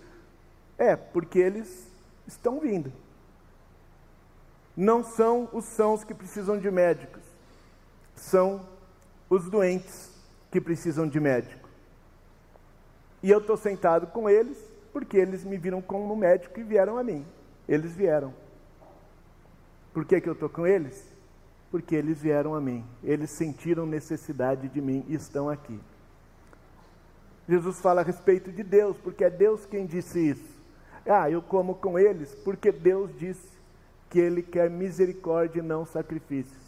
é, 0.78 0.96
porque 0.96 1.40
eles 1.40 1.88
estão 2.28 2.60
vindo. 2.60 2.92
Não 4.76 5.04
são 5.04 5.48
os 5.54 5.66
sãos 5.66 6.04
que 6.04 6.14
precisam 6.14 6.58
de 6.58 6.72
médicos, 6.72 7.22
são 8.16 8.68
os 9.30 9.50
doentes 9.50 10.12
que 10.52 10.60
precisam 10.60 11.08
de 11.08 11.20
médico. 11.20 11.70
E 13.22 13.30
eu 13.30 13.40
estou 13.40 13.56
sentado 13.56 14.08
com 14.08 14.30
eles 14.30 14.58
porque 14.92 15.18
eles 15.18 15.44
me 15.44 15.58
viram 15.58 15.82
como 15.82 16.16
médico 16.16 16.60
e 16.60 16.64
vieram 16.64 16.98
a 16.98 17.04
mim. 17.04 17.26
Eles 17.68 17.96
vieram. 17.96 18.34
Por 19.94 20.06
que, 20.06 20.20
que 20.20 20.28
eu 20.28 20.34
estou 20.34 20.50
com 20.50 20.66
eles? 20.68 21.13
Porque 21.74 21.96
eles 21.96 22.22
vieram 22.22 22.54
a 22.54 22.62
mim. 22.62 22.86
Eles 23.04 23.32
sentiram 23.32 23.88
necessidade 23.88 24.70
de 24.70 24.80
mim 24.80 25.04
e 25.08 25.16
estão 25.16 25.50
aqui. 25.50 25.80
Jesus 27.50 27.82
fala 27.82 28.02
a 28.02 28.04
respeito 28.04 28.52
de 28.52 28.62
Deus, 28.62 28.96
porque 28.98 29.24
é 29.24 29.30
Deus 29.32 29.66
quem 29.66 29.88
disse 29.88 30.20
isso. 30.20 30.54
Ah, 31.04 31.32
eu 31.32 31.42
como 31.42 31.74
com 31.74 31.98
eles 31.98 32.36
porque 32.46 32.72
Deus 32.72 33.10
disse 33.18 33.58
que 34.08 34.20
Ele 34.20 34.44
quer 34.44 34.70
misericórdia 34.70 35.62
e 35.62 35.64
não 35.64 35.84
sacrifícios. 35.84 36.62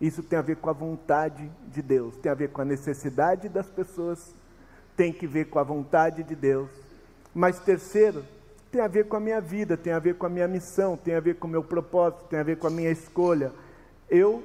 Isso 0.00 0.22
tem 0.22 0.38
a 0.38 0.42
ver 0.42 0.56
com 0.56 0.70
a 0.70 0.72
vontade 0.72 1.52
de 1.68 1.82
Deus, 1.82 2.16
tem 2.16 2.32
a 2.32 2.34
ver 2.34 2.48
com 2.52 2.62
a 2.62 2.64
necessidade 2.64 3.50
das 3.50 3.68
pessoas, 3.68 4.34
tem 4.96 5.12
que 5.12 5.26
ver 5.26 5.50
com 5.50 5.58
a 5.58 5.62
vontade 5.62 6.22
de 6.22 6.34
Deus. 6.34 6.70
Mas 7.34 7.60
terceiro, 7.60 8.24
tem 8.70 8.80
a 8.80 8.88
ver 8.88 9.08
com 9.08 9.16
a 9.16 9.20
minha 9.20 9.42
vida, 9.42 9.76
tem 9.76 9.92
a 9.92 9.98
ver 9.98 10.14
com 10.14 10.24
a 10.24 10.30
minha 10.30 10.48
missão, 10.48 10.96
tem 10.96 11.16
a 11.16 11.20
ver 11.20 11.34
com 11.34 11.46
o 11.46 11.50
meu 11.50 11.62
propósito, 11.62 12.24
tem 12.30 12.38
a 12.38 12.42
ver 12.42 12.56
com 12.56 12.66
a 12.66 12.70
minha 12.70 12.90
escolha. 12.90 13.52
Eu 14.14 14.44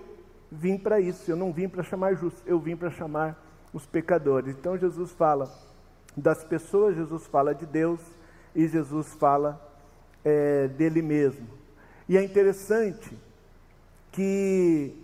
vim 0.50 0.78
para 0.78 0.98
isso, 0.98 1.30
eu 1.30 1.36
não 1.36 1.52
vim 1.52 1.68
para 1.68 1.84
chamar 1.84 2.14
justos, 2.14 2.42
eu 2.46 2.58
vim 2.58 2.78
para 2.78 2.90
chamar 2.90 3.38
os 3.74 3.86
pecadores. 3.86 4.56
Então 4.56 4.78
Jesus 4.78 5.12
fala 5.12 5.54
das 6.16 6.42
pessoas, 6.42 6.96
Jesus 6.96 7.28
fala 7.28 7.54
de 7.54 7.66
Deus 7.66 8.00
e 8.56 8.66
Jesus 8.66 9.14
fala 9.16 9.62
é, 10.24 10.70
dele 10.70 11.02
mesmo. 11.02 11.46
E 12.08 12.16
é 12.16 12.24
interessante 12.24 13.20
que 14.10 14.96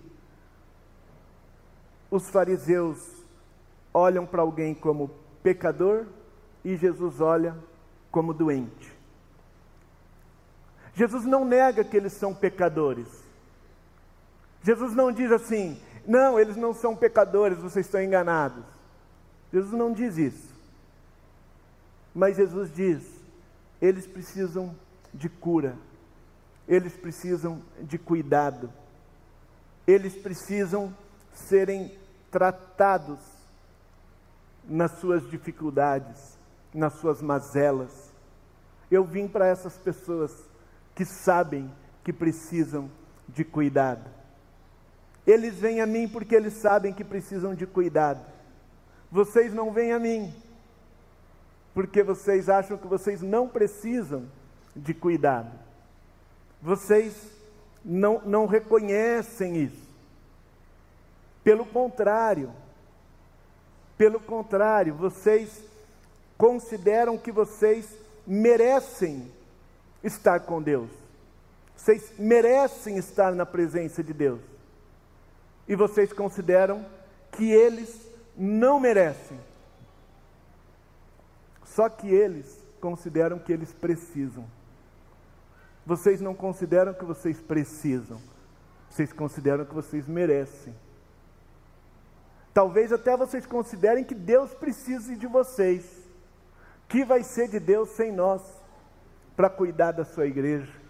os 2.10 2.30
fariseus 2.30 3.26
olham 3.93 4.26
para 4.26 4.43
alguém 4.43 4.73
como 4.73 5.12
pecador 5.43 6.06
e 6.63 6.78
Jesus 6.78 7.19
olha 7.19 7.54
como 8.10 8.34
doente. 8.34 8.93
Jesus 10.93 11.26
não 11.26 11.43
nega 11.43 11.84
que 11.84 11.97
eles 11.97 12.13
são 12.13 12.34
pecadores. 12.34 13.22
Jesus 14.63 14.95
não 14.95 15.12
diz 15.12 15.32
assim, 15.32 15.80
não, 16.08 16.39
eles 16.39 16.56
não 16.56 16.73
são 16.73 16.95
pecadores, 16.95 17.58
vocês 17.58 17.86
estão 17.86 18.02
enganados. 18.02 18.63
Jesus 19.52 19.73
não 19.73 19.91
diz 19.91 20.17
isso. 20.17 20.54
Mas 22.15 22.38
Jesus 22.38 22.73
diz, 22.73 23.04
eles 23.82 24.08
precisam 24.08 24.76
de 25.13 25.28
cura, 25.30 25.76
eles 26.67 26.95
precisam 26.95 27.62
de 27.82 27.97
cuidado, 27.97 28.71
eles 29.86 30.15
precisam 30.15 30.95
serem 31.34 31.97
tratados 32.32 33.19
nas 34.63 34.91
suas 34.99 35.30
dificuldades, 35.30 36.38
nas 36.73 36.93
suas 36.93 37.21
mazelas. 37.21 38.12
Eu 38.89 39.04
vim 39.04 39.28
para 39.28 39.47
essas 39.47 39.78
pessoas 39.78 40.32
que 40.95 41.04
sabem 41.04 41.71
que 42.04 42.13
precisam 42.13 42.89
de 43.28 43.43
cuidado. 43.43 44.22
Eles 45.25 45.55
vêm 45.55 45.81
a 45.81 45.86
mim 45.86 46.07
porque 46.07 46.36
eles 46.36 46.53
sabem 46.53 46.93
que 46.93 47.03
precisam 47.03 47.55
de 47.55 47.65
cuidado. 47.65 48.19
Vocês 49.12 49.53
não 49.53 49.71
vêm 49.71 49.93
a 49.93 49.99
mim 49.99 50.33
porque 51.73 52.03
vocês 52.03 52.49
acham 52.49 52.77
que 52.77 52.88
vocês 52.88 53.21
não 53.21 53.47
precisam 53.47 54.25
de 54.75 54.93
cuidado. 54.93 55.51
Vocês 56.62 57.13
não, 57.83 58.21
não 58.25 58.45
reconhecem 58.45 59.63
isso. 59.63 59.83
Pelo 61.43 61.65
contrário, 61.65 62.51
pelo 63.97 64.19
contrário, 64.19 64.93
vocês 64.93 65.63
consideram 66.38 67.17
que 67.17 67.31
vocês 67.31 67.88
merecem 68.25 69.29
estar 70.03 70.41
com 70.41 70.62
Deus. 70.62 70.89
Vocês 71.75 72.13
merecem 72.17 72.97
estar 72.97 73.33
na 73.33 73.45
presença 73.45 74.03
de 74.03 74.13
Deus. 74.13 74.52
E 75.67 75.76
vocês 75.76 76.12
consideram 76.12 76.86
que 77.32 77.52
eles 77.52 78.10
não 78.36 78.80
merecem. 78.80 79.39
Só 81.65 81.89
que 81.89 82.08
eles 82.08 82.60
consideram 82.80 83.39
que 83.39 83.52
eles 83.52 83.73
precisam. 83.73 84.45
Vocês 85.86 86.21
não 86.21 86.36
consideram 86.36 86.93
que 86.93 87.06
vocês 87.06 87.39
precisam. 87.41 88.19
Vocês 88.89 89.12
consideram 89.12 89.65
que 89.65 89.73
vocês 89.73 90.08
merecem. 90.08 90.76
Talvez 92.54 92.93
até 92.93 93.17
vocês 93.17 93.45
considerem 93.45 94.04
que 94.04 94.13
Deus 94.13 94.54
precise 94.54 95.15
de 95.15 95.26
vocês. 95.26 95.84
Que 96.88 97.04
vai 97.04 97.23
ser 97.23 97.49
de 97.49 97.60
Deus 97.60 97.89
sem 97.89 98.12
nós 98.12 98.41
para 99.36 99.49
cuidar 99.49 99.93
da 99.93 100.06
sua 100.06 100.28
igreja? 100.28 100.83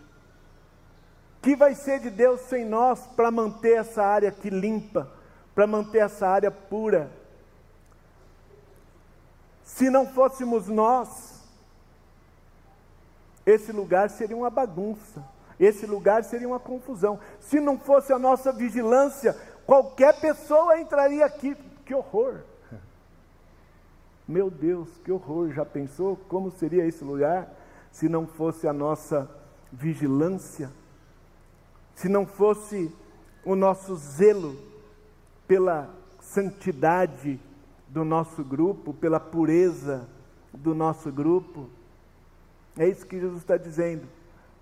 Que 1.43 1.57
vai 1.57 1.75
ser 1.75 1.99
de 1.99 2.09
Deus 2.09 2.39
sem 2.41 2.63
nós 2.63 3.05
para 3.17 3.29
manter 3.29 3.73
essa 3.73 4.01
área 4.01 4.29
aqui 4.29 4.49
limpa, 4.49 5.11
para 5.53 5.67
manter 5.67 5.97
essa 5.97 6.25
área 6.25 6.49
pura. 6.49 7.11
Se 9.61 9.89
não 9.89 10.07
fôssemos 10.07 10.69
nós, 10.69 11.43
esse 13.45 13.73
lugar 13.73 14.09
seria 14.09 14.37
uma 14.37 14.49
bagunça, 14.49 15.21
esse 15.59 15.85
lugar 15.85 16.23
seria 16.23 16.47
uma 16.47 16.61
confusão. 16.61 17.19
Se 17.41 17.59
não 17.59 17.77
fosse 17.77 18.13
a 18.13 18.17
nossa 18.17 18.53
vigilância, 18.53 19.37
qualquer 19.65 20.21
pessoa 20.21 20.79
entraria 20.79 21.25
aqui. 21.25 21.57
Que 21.85 21.93
horror! 21.93 22.39
Meu 24.25 24.49
Deus, 24.49 24.87
que 25.03 25.11
horror! 25.11 25.51
Já 25.51 25.65
pensou 25.65 26.15
como 26.29 26.51
seria 26.51 26.85
esse 26.85 27.03
lugar 27.03 27.49
se 27.91 28.07
não 28.07 28.25
fosse 28.25 28.65
a 28.65 28.71
nossa 28.71 29.29
vigilância? 29.73 30.71
Se 31.95 32.09
não 32.09 32.25
fosse 32.25 32.93
o 33.45 33.55
nosso 33.55 33.95
zelo 33.95 34.57
pela 35.47 35.89
santidade 36.19 37.39
do 37.87 38.03
nosso 38.03 38.43
grupo, 38.43 38.93
pela 38.93 39.19
pureza 39.19 40.07
do 40.53 40.73
nosso 40.73 41.11
grupo? 41.11 41.69
É 42.77 42.87
isso 42.87 43.05
que 43.05 43.19
Jesus 43.19 43.41
está 43.41 43.57
dizendo 43.57 44.07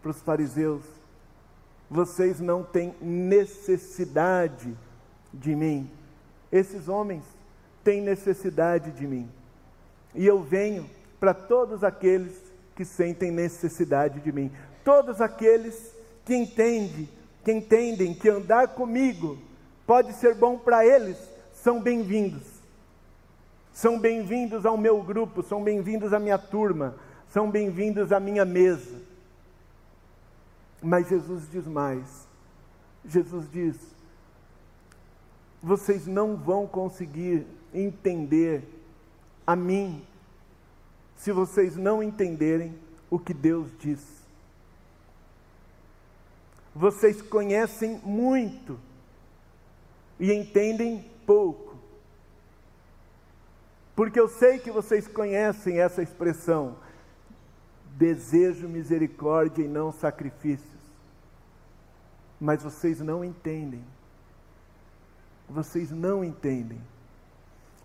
para 0.02 0.12
os 0.12 0.22
fariseus. 0.22 0.84
Vocês 1.90 2.40
não 2.40 2.64
têm 2.64 2.96
necessidade 3.02 4.78
de 5.34 5.56
mim. 5.56 5.90
Esses 6.52 6.88
homens 6.88 7.24
têm 7.84 8.02
necessidade 8.02 8.92
de 8.92 9.08
mim. 9.08 9.30
E 10.14 10.26
eu 10.26 10.42
venho 10.42 10.90
para 11.20 11.34
todos 11.34 11.84
aqueles 11.84 12.52
que 12.76 12.84
sentem 12.84 13.32
necessidade 13.32 14.20
de 14.20 14.32
mim. 14.32 14.52
Todos 14.84 15.22
aqueles 15.22 15.96
que 16.26 16.36
entendem, 16.36 17.08
que 17.44 17.52
entendem 17.52 18.14
que 18.14 18.30
andar 18.30 18.70
comigo 18.70 19.38
pode 19.86 20.14
ser 20.14 20.36
bom 20.36 20.58
para 20.58 20.86
eles, 20.86 21.18
são 21.54 21.82
bem-vindos. 21.82 22.44
São 23.74 24.00
bem-vindos 24.00 24.66
ao 24.66 24.78
meu 24.78 25.02
grupo, 25.02 25.42
são 25.42 25.64
bem-vindos 25.64 26.14
à 26.14 26.20
minha 26.20 26.38
turma, 26.38 26.96
são 27.30 27.50
bem-vindos 27.50 28.12
à 28.12 28.20
minha 28.20 28.46
mesa. 28.46 29.02
Mas 30.82 31.08
Jesus 31.08 31.50
diz 31.50 31.66
mais. 31.66 32.28
Jesus 33.06 33.50
diz: 33.52 33.78
vocês 35.62 36.08
não 36.08 36.36
vão 36.36 36.66
conseguir 36.66 37.46
entender 37.74 38.64
a 39.46 39.56
mim 39.56 40.04
se 41.16 41.32
vocês 41.32 41.76
não 41.76 42.02
entenderem 42.02 42.76
o 43.10 43.20
que 43.20 43.34
Deus 43.34 43.70
diz. 43.80 44.21
Vocês 46.74 47.22
conhecem 47.22 48.00
muito 48.04 48.80
e 50.20 50.32
entendem 50.32 51.06
pouco. 51.26 51.76
Porque 53.96 54.20
eu 54.20 54.28
sei 54.28 54.60
que 54.60 54.72
vocês 54.72 55.08
conhecem 55.08 55.80
essa 55.80 56.02
expressão: 56.02 56.78
desejo 57.98 58.68
misericórdia 58.70 59.64
e 59.64 59.68
não 59.68 59.92
sacrifícios. 59.92 60.80
Mas 62.40 62.64
vocês 62.64 63.00
não 63.00 63.24
entendem. 63.24 63.84
Vocês 65.50 65.92
não 65.92 66.24
entendem. 66.24 66.82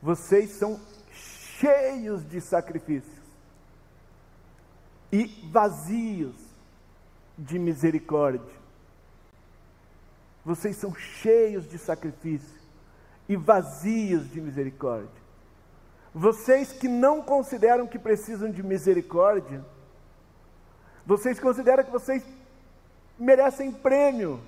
Vocês 0.01 0.51
são 0.53 0.81
cheios 1.11 2.27
de 2.29 2.41
sacrifícios 2.41 3.17
e 5.11 5.25
vazios 5.51 6.37
de 7.37 7.59
misericórdia. 7.59 8.66
Vocês 10.47 10.77
são 10.77 10.95
cheios 10.95 11.69
de 11.69 11.77
sacrifício 11.77 12.57
e 13.29 13.35
vazios 13.35 14.31
de 14.31 14.41
misericórdia. 14.41 15.21
Vocês 16.15 16.71
que 16.71 16.87
não 16.87 17.21
consideram 17.21 17.85
que 17.85 17.99
precisam 17.99 18.49
de 18.49 18.63
misericórdia, 18.63 19.65
vocês 21.05 21.41
consideram 21.41 21.83
que 21.83 21.91
vocês 21.91 22.25
merecem 23.19 23.73
prêmio. 23.73 24.41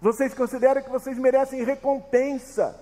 Vocês 0.00 0.32
consideram 0.32 0.82
que 0.82 0.88
vocês 0.88 1.18
merecem 1.18 1.62
recompensa. 1.62 2.74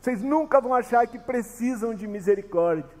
Vocês 0.00 0.22
nunca 0.22 0.60
vão 0.60 0.72
achar 0.72 1.04
que 1.08 1.18
precisam 1.18 1.92
de 1.92 2.06
misericórdia. 2.06 2.96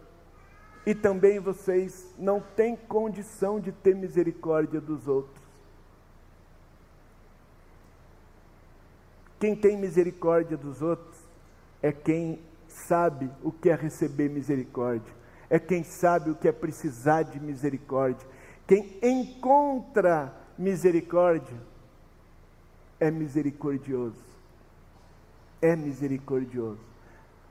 E 0.84 0.92
também 0.92 1.38
vocês 1.38 2.12
não 2.18 2.40
têm 2.40 2.74
condição 2.74 3.60
de 3.60 3.70
ter 3.70 3.94
misericórdia 3.94 4.80
dos 4.80 5.06
outros. 5.06 5.37
Quem 9.38 9.54
tem 9.54 9.76
misericórdia 9.76 10.56
dos 10.56 10.82
outros 10.82 11.16
é 11.80 11.92
quem 11.92 12.40
sabe 12.66 13.30
o 13.42 13.52
que 13.52 13.70
é 13.70 13.74
receber 13.74 14.28
misericórdia, 14.28 15.12
é 15.48 15.58
quem 15.58 15.82
sabe 15.82 16.30
o 16.30 16.34
que 16.34 16.48
é 16.48 16.52
precisar 16.52 17.22
de 17.22 17.40
misericórdia. 17.40 18.26
Quem 18.66 18.98
encontra 19.02 20.34
misericórdia 20.58 21.56
é 23.00 23.10
misericordioso. 23.10 24.22
É 25.62 25.74
misericordioso. 25.74 26.80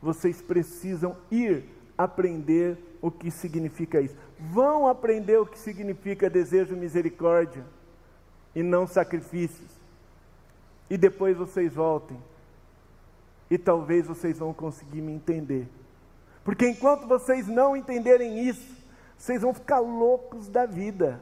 Vocês 0.02 0.41
precisam 0.41 1.17
ir 1.32 1.65
aprender 1.97 2.78
o 3.02 3.10
que 3.10 3.32
significa 3.32 4.00
isso. 4.00 4.15
Vão 4.39 4.88
aprender 4.88 5.38
o 5.38 5.45
que 5.45 5.58
significa 5.58 6.30
desejo 6.30 6.76
misericórdia 6.76 7.65
e 8.54 8.62
não 8.62 8.86
sacrifícios. 8.86 9.77
E 10.89 10.97
depois 10.97 11.38
vocês 11.38 11.73
voltem. 11.73 12.17
E 13.50 13.58
talvez 13.58 14.08
vocês 14.08 14.39
vão 14.39 14.54
conseguir 14.54 15.02
me 15.02 15.12
entender. 15.12 15.67
Porque 16.43 16.67
enquanto 16.67 17.08
vocês 17.08 17.47
não 17.47 17.76
entenderem 17.76 18.47
isso, 18.47 18.76
vocês 19.17 19.41
vão 19.41 19.54
ficar 19.54 19.80
loucos 19.80 20.47
da 20.47 20.65
vida 20.65 21.19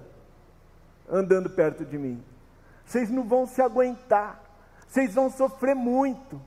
andando 1.09 1.49
perto 1.49 1.85
de 1.85 1.97
mim. 1.97 2.23
Vocês 2.85 3.09
não 3.09 3.23
vão 3.23 3.45
se 3.45 3.61
aguentar. 3.61 4.43
Vocês 4.87 5.13
vão 5.13 5.29
sofrer 5.29 5.75
muito 5.75 6.39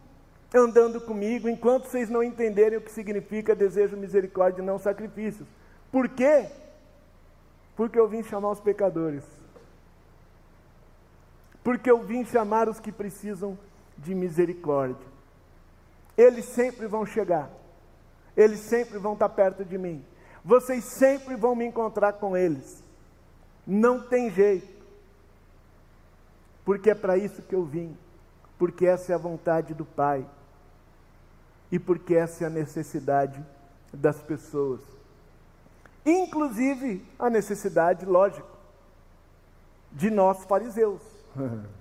andando 0.55 1.01
comigo 1.01 1.49
enquanto 1.49 1.87
vocês 1.87 2.09
não 2.09 2.23
entenderem 2.23 2.79
o 2.79 2.81
que 2.81 2.91
significa 2.91 3.55
desejo, 3.55 3.97
misericórdia 3.97 4.63
e 4.63 4.65
não 4.65 4.79
sacrifícios. 4.79 5.47
Por 5.93 6.09
quê? 6.09 6.49
Porque 7.77 7.99
eu 7.99 8.09
vim 8.09 8.23
chamar 8.23 8.51
os 8.51 8.61
pecadores. 8.61 9.38
Porque 11.69 11.91
eu 11.91 12.03
vim 12.03 12.25
chamar 12.25 12.67
os 12.67 12.81
que 12.81 12.91
precisam 12.91 13.59
de 13.99 14.15
misericórdia. 14.15 15.07
Eles 16.17 16.47
sempre 16.47 16.87
vão 16.87 17.05
chegar. 17.05 17.51
Eles 18.35 18.61
sempre 18.61 18.97
vão 18.97 19.13
estar 19.13 19.29
perto 19.29 19.67
de 19.67 19.77
mim. 19.77 20.03
Vocês 20.43 20.83
sempre 20.83 21.37
vão 21.37 21.55
me 21.55 21.67
encontrar 21.67 22.15
com 22.15 22.35
eles. 22.35 22.83
Não 23.67 24.01
tem 24.01 24.31
jeito. 24.31 24.83
Porque 26.65 26.89
é 26.89 26.95
para 26.95 27.19
isso 27.19 27.43
que 27.43 27.55
eu 27.55 27.67
vim. 27.67 27.95
Porque 28.59 28.87
essa 28.87 29.13
é 29.13 29.15
a 29.15 29.19
vontade 29.19 29.75
do 29.75 29.85
Pai. 29.85 30.27
E 31.71 31.79
porque 31.79 32.15
essa 32.15 32.45
é 32.45 32.47
a 32.47 32.51
necessidade 32.51 33.45
das 33.93 34.23
pessoas. 34.23 34.81
Inclusive 36.07 37.05
a 37.19 37.29
necessidade, 37.29 38.07
lógico, 38.07 38.57
de 39.93 40.09
nós 40.09 40.43
fariseus. 40.45 41.18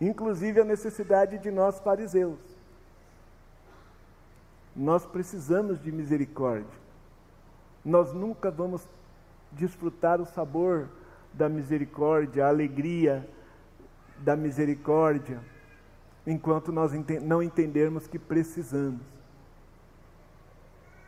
Inclusive 0.00 0.60
a 0.60 0.64
necessidade 0.64 1.38
de 1.38 1.50
nós 1.50 1.78
fariseus. 1.80 2.38
Nós 4.74 5.06
precisamos 5.06 5.80
de 5.80 5.92
misericórdia. 5.92 6.84
Nós 7.84 8.12
nunca 8.12 8.50
vamos 8.50 8.86
desfrutar 9.52 10.20
o 10.20 10.26
sabor 10.26 10.88
da 11.32 11.48
misericórdia, 11.48 12.44
a 12.44 12.48
alegria 12.48 13.28
da 14.18 14.36
misericórdia, 14.36 15.40
enquanto 16.26 16.72
nós 16.72 16.92
não 17.22 17.42
entendermos 17.42 18.06
que 18.06 18.18
precisamos. 18.18 19.02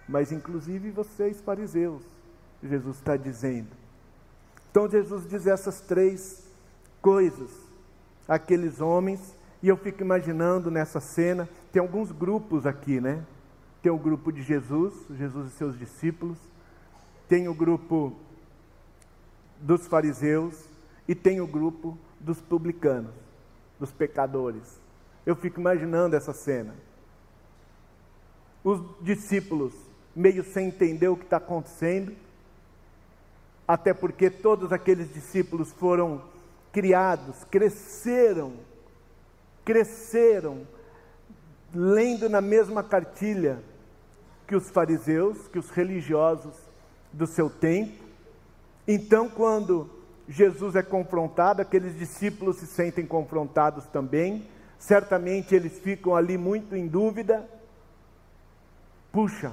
Mas, 0.09 0.31
inclusive, 0.31 0.91
vocês, 0.91 1.41
fariseus, 1.41 2.03
Jesus 2.63 2.97
está 2.97 3.17
dizendo. 3.17 3.71
Então, 4.71 4.89
Jesus 4.89 5.29
diz 5.29 5.47
essas 5.47 5.81
três 5.81 6.46
coisas 7.07 7.53
àqueles 8.27 8.81
homens, 8.81 9.33
e 9.63 9.69
eu 9.69 9.77
fico 9.77 10.03
imaginando 10.03 10.73
nessa 10.73 10.99
cena, 10.99 11.49
tem 11.71 11.81
alguns 11.81 12.11
grupos 12.11 12.67
aqui, 12.67 13.01
né? 13.01 13.25
Tem 13.81 13.93
o 13.93 13.97
grupo 13.97 14.33
de 14.33 14.43
Jesus, 14.43 14.93
Jesus 15.17 15.53
e 15.53 15.57
seus 15.57 15.79
discípulos, 15.79 16.37
tem 17.29 17.47
o 17.47 17.55
grupo 17.55 18.13
dos 19.61 19.87
fariseus 19.87 20.69
e 21.07 21.15
tem 21.15 21.41
o 21.41 21.47
grupo 21.47 21.97
dos 22.19 22.41
publicanos, 22.41 23.15
dos 23.79 23.93
pecadores. 23.93 24.81
Eu 25.25 25.37
fico 25.37 25.61
imaginando 25.61 26.17
essa 26.17 26.33
cena. 26.33 26.75
Os 28.65 28.81
discípulos 29.01 29.73
meio 30.13 30.43
sem 30.43 30.67
entender 30.67 31.07
o 31.07 31.17
que 31.17 31.23
está 31.23 31.37
acontecendo, 31.37 32.13
até 33.69 33.95
porque 33.95 34.29
todos 34.29 34.73
aqueles 34.73 35.15
discípulos 35.15 35.71
foram 35.71 36.35
criados, 36.77 37.43
cresceram, 37.45 38.53
cresceram, 39.65 40.67
lendo 41.75 42.29
na 42.29 42.43
mesma 42.43 42.83
cartilha 42.83 43.63
que 44.47 44.55
os 44.55 44.69
fariseus, 44.69 45.49
que 45.49 45.59
os 45.59 45.71
religiosos 45.71 46.55
do 47.11 47.27
seu 47.27 47.49
tempo. 47.49 48.05
Então, 48.87 49.27
quando 49.27 49.89
Jesus 50.29 50.77
é 50.77 50.83
confrontado, 50.83 51.63
aqueles 51.63 51.99
discípulos 51.99 52.59
se 52.59 52.67
sentem 52.67 53.07
confrontados 53.07 53.87
também. 53.87 54.47
Certamente 54.79 55.55
eles 55.55 55.79
ficam 55.79 56.15
ali 56.15 56.37
muito 56.37 56.77
em 56.77 56.87
dúvida. 56.87 57.49
Puxa, 59.11 59.51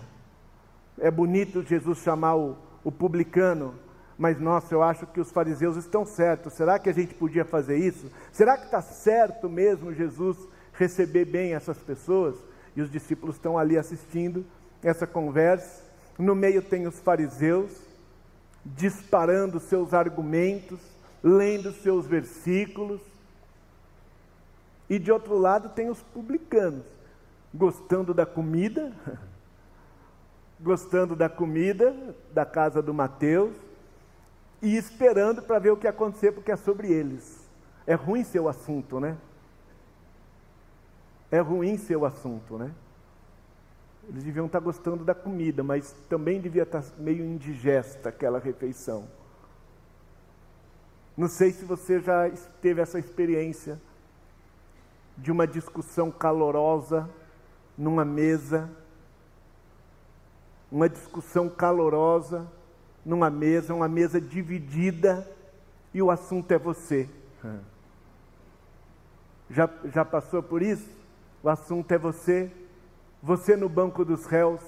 é 0.99 1.09
bonito 1.09 1.63
Jesus 1.63 1.99
chamar 1.99 2.35
o, 2.35 2.57
o 2.83 2.91
publicano, 2.91 3.75
mas 4.23 4.39
nossa, 4.39 4.73
eu 4.73 4.81
acho 4.81 5.05
que 5.05 5.19
os 5.19 5.31
fariseus 5.31 5.75
estão 5.75 6.05
certos. 6.05 6.53
Será 6.53 6.79
que 6.79 6.89
a 6.89 6.93
gente 6.93 7.13
podia 7.13 7.43
fazer 7.43 7.75
isso? 7.75 8.09
Será 8.31 8.57
que 8.57 8.63
está 8.63 8.81
certo 8.81 9.49
mesmo 9.49 9.93
Jesus 9.93 10.37
receber 10.71 11.25
bem 11.25 11.53
essas 11.53 11.77
pessoas? 11.77 12.37
E 12.73 12.81
os 12.81 12.89
discípulos 12.89 13.35
estão 13.35 13.57
ali 13.57 13.77
assistindo 13.77 14.45
essa 14.81 15.05
conversa. 15.05 15.83
No 16.17 16.33
meio 16.35 16.61
tem 16.61 16.87
os 16.87 17.01
fariseus 17.01 17.69
disparando 18.63 19.59
seus 19.59 19.93
argumentos, 19.93 20.79
lendo 21.21 21.73
seus 21.73 22.07
versículos. 22.07 23.01
E 24.89 24.99
de 24.99 25.11
outro 25.11 25.37
lado 25.37 25.67
tem 25.67 25.89
os 25.89 26.01
publicanos, 26.01 26.85
gostando 27.53 28.13
da 28.13 28.25
comida, 28.25 28.89
gostando 30.61 31.13
da 31.13 31.27
comida 31.27 32.15
da 32.33 32.45
casa 32.45 32.81
do 32.81 32.93
Mateus 32.93 33.72
e 34.63 34.77
esperando 34.77 35.41
para 35.41 35.59
ver 35.59 35.71
o 35.71 35.77
que 35.77 35.85
acontecer, 35.85 36.31
porque 36.31 36.49
é 36.49 36.55
sobre 36.55 36.89
eles. 36.89 37.45
É 37.85 37.95
ruim 37.95 38.23
seu 38.23 38.47
assunto, 38.47 38.97
né? 38.97 39.17
É 41.29 41.41
ruim 41.41 41.77
seu 41.77 42.05
assunto, 42.05 42.57
né? 42.57 42.71
Eles 44.07 44.23
deviam 44.23 44.45
estar 44.45 44.61
gostando 44.61 45.03
da 45.03 45.13
comida, 45.13 45.63
mas 45.63 45.93
também 46.07 46.39
devia 46.39 46.63
estar 46.63 46.81
meio 46.97 47.25
indigesta 47.25 48.07
aquela 48.07 48.39
refeição. 48.39 49.05
Não 51.17 51.27
sei 51.27 51.51
se 51.51 51.65
você 51.65 51.99
já 51.99 52.31
teve 52.61 52.81
essa 52.81 52.97
experiência 52.97 53.79
de 55.17 55.29
uma 55.29 55.45
discussão 55.45 56.09
calorosa 56.09 57.09
numa 57.77 58.05
mesa, 58.05 58.69
uma 60.71 60.87
discussão 60.87 61.49
calorosa 61.49 62.47
numa 63.05 63.29
mesa, 63.29 63.73
uma 63.73 63.87
mesa 63.87 64.19
dividida 64.19 65.27
e 65.93 66.01
o 66.01 66.09
assunto 66.09 66.51
é 66.51 66.57
você. 66.57 67.09
Já, 69.49 69.69
já 69.93 70.05
passou 70.05 70.41
por 70.41 70.61
isso? 70.61 70.89
O 71.41 71.49
assunto 71.49 71.91
é 71.91 71.97
você. 71.97 72.51
Você 73.21 73.55
no 73.55 73.69
banco 73.69 74.03
dos 74.03 74.25
réus, 74.25 74.61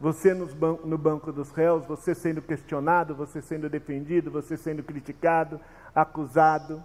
você 0.00 0.34
ban 0.34 0.78
no 0.84 0.96
banco 0.98 1.32
dos 1.32 1.50
réus, 1.50 1.84
você 1.86 2.14
sendo 2.14 2.42
questionado, 2.42 3.14
você 3.14 3.40
sendo 3.40 3.68
defendido, 3.68 4.30
você 4.30 4.56
sendo 4.56 4.82
criticado, 4.82 5.60
acusado, 5.94 6.82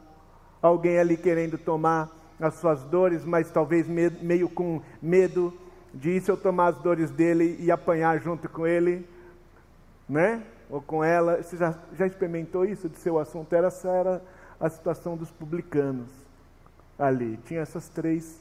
alguém 0.62 0.98
ali 0.98 1.18
querendo 1.18 1.58
tomar 1.58 2.10
as 2.40 2.56
suas 2.56 2.84
dores, 2.84 3.24
mas 3.26 3.52
talvez 3.52 3.88
meio 3.88 4.50
com 4.50 4.82
medo 5.02 5.54
de 5.94 6.20
se 6.22 6.32
eu 6.32 6.38
tomar 6.38 6.68
as 6.68 6.78
dores 6.78 7.12
dele 7.12 7.58
e 7.60 7.70
apanhar 7.70 8.20
junto 8.20 8.48
com 8.48 8.66
ele, 8.66 9.08
né? 10.12 10.44
Ou 10.70 10.82
com 10.82 11.04
ela. 11.04 11.42
Você 11.42 11.56
já, 11.56 11.74
já 11.98 12.06
experimentou 12.06 12.66
isso 12.66 12.90
de 12.90 12.98
seu 12.98 13.18
assunto? 13.18 13.54
Era, 13.54 13.68
essa 13.68 13.90
era 13.90 14.22
a 14.60 14.70
situação 14.70 15.16
dos 15.16 15.32
publicanos 15.32 16.10
ali. 17.00 17.38
Tinha 17.46 17.62
essas 17.62 17.88
três 17.88 18.40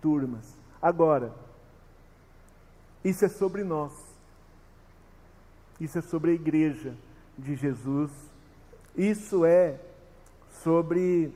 turmas. 0.00 0.56
Agora, 0.80 1.32
isso 3.04 3.24
é 3.24 3.28
sobre 3.28 3.62
nós. 3.62 3.92
Isso 5.78 5.98
é 5.98 6.02
sobre 6.02 6.30
a 6.30 6.34
igreja 6.34 6.94
de 7.38 7.54
Jesus. 7.54 8.10
Isso 8.96 9.44
é 9.44 9.78
sobre 10.62 11.32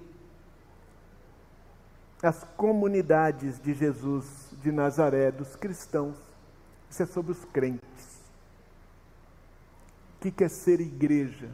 as 2.23 2.43
comunidades 2.57 3.61
de 3.61 3.75
Jesus 3.75 4.27
de 4.63 4.73
Nazaré, 4.73 5.31
dos 5.31 5.57
cristãos. 5.57 6.17
Isso 6.91 7.03
é 7.03 7.07
sobre 7.07 7.33
os 7.33 7.45
crentes. 7.47 7.94
O 10.25 10.33
que 10.33 10.43
é 10.43 10.49
ser 10.49 10.81
igreja? 10.81 11.51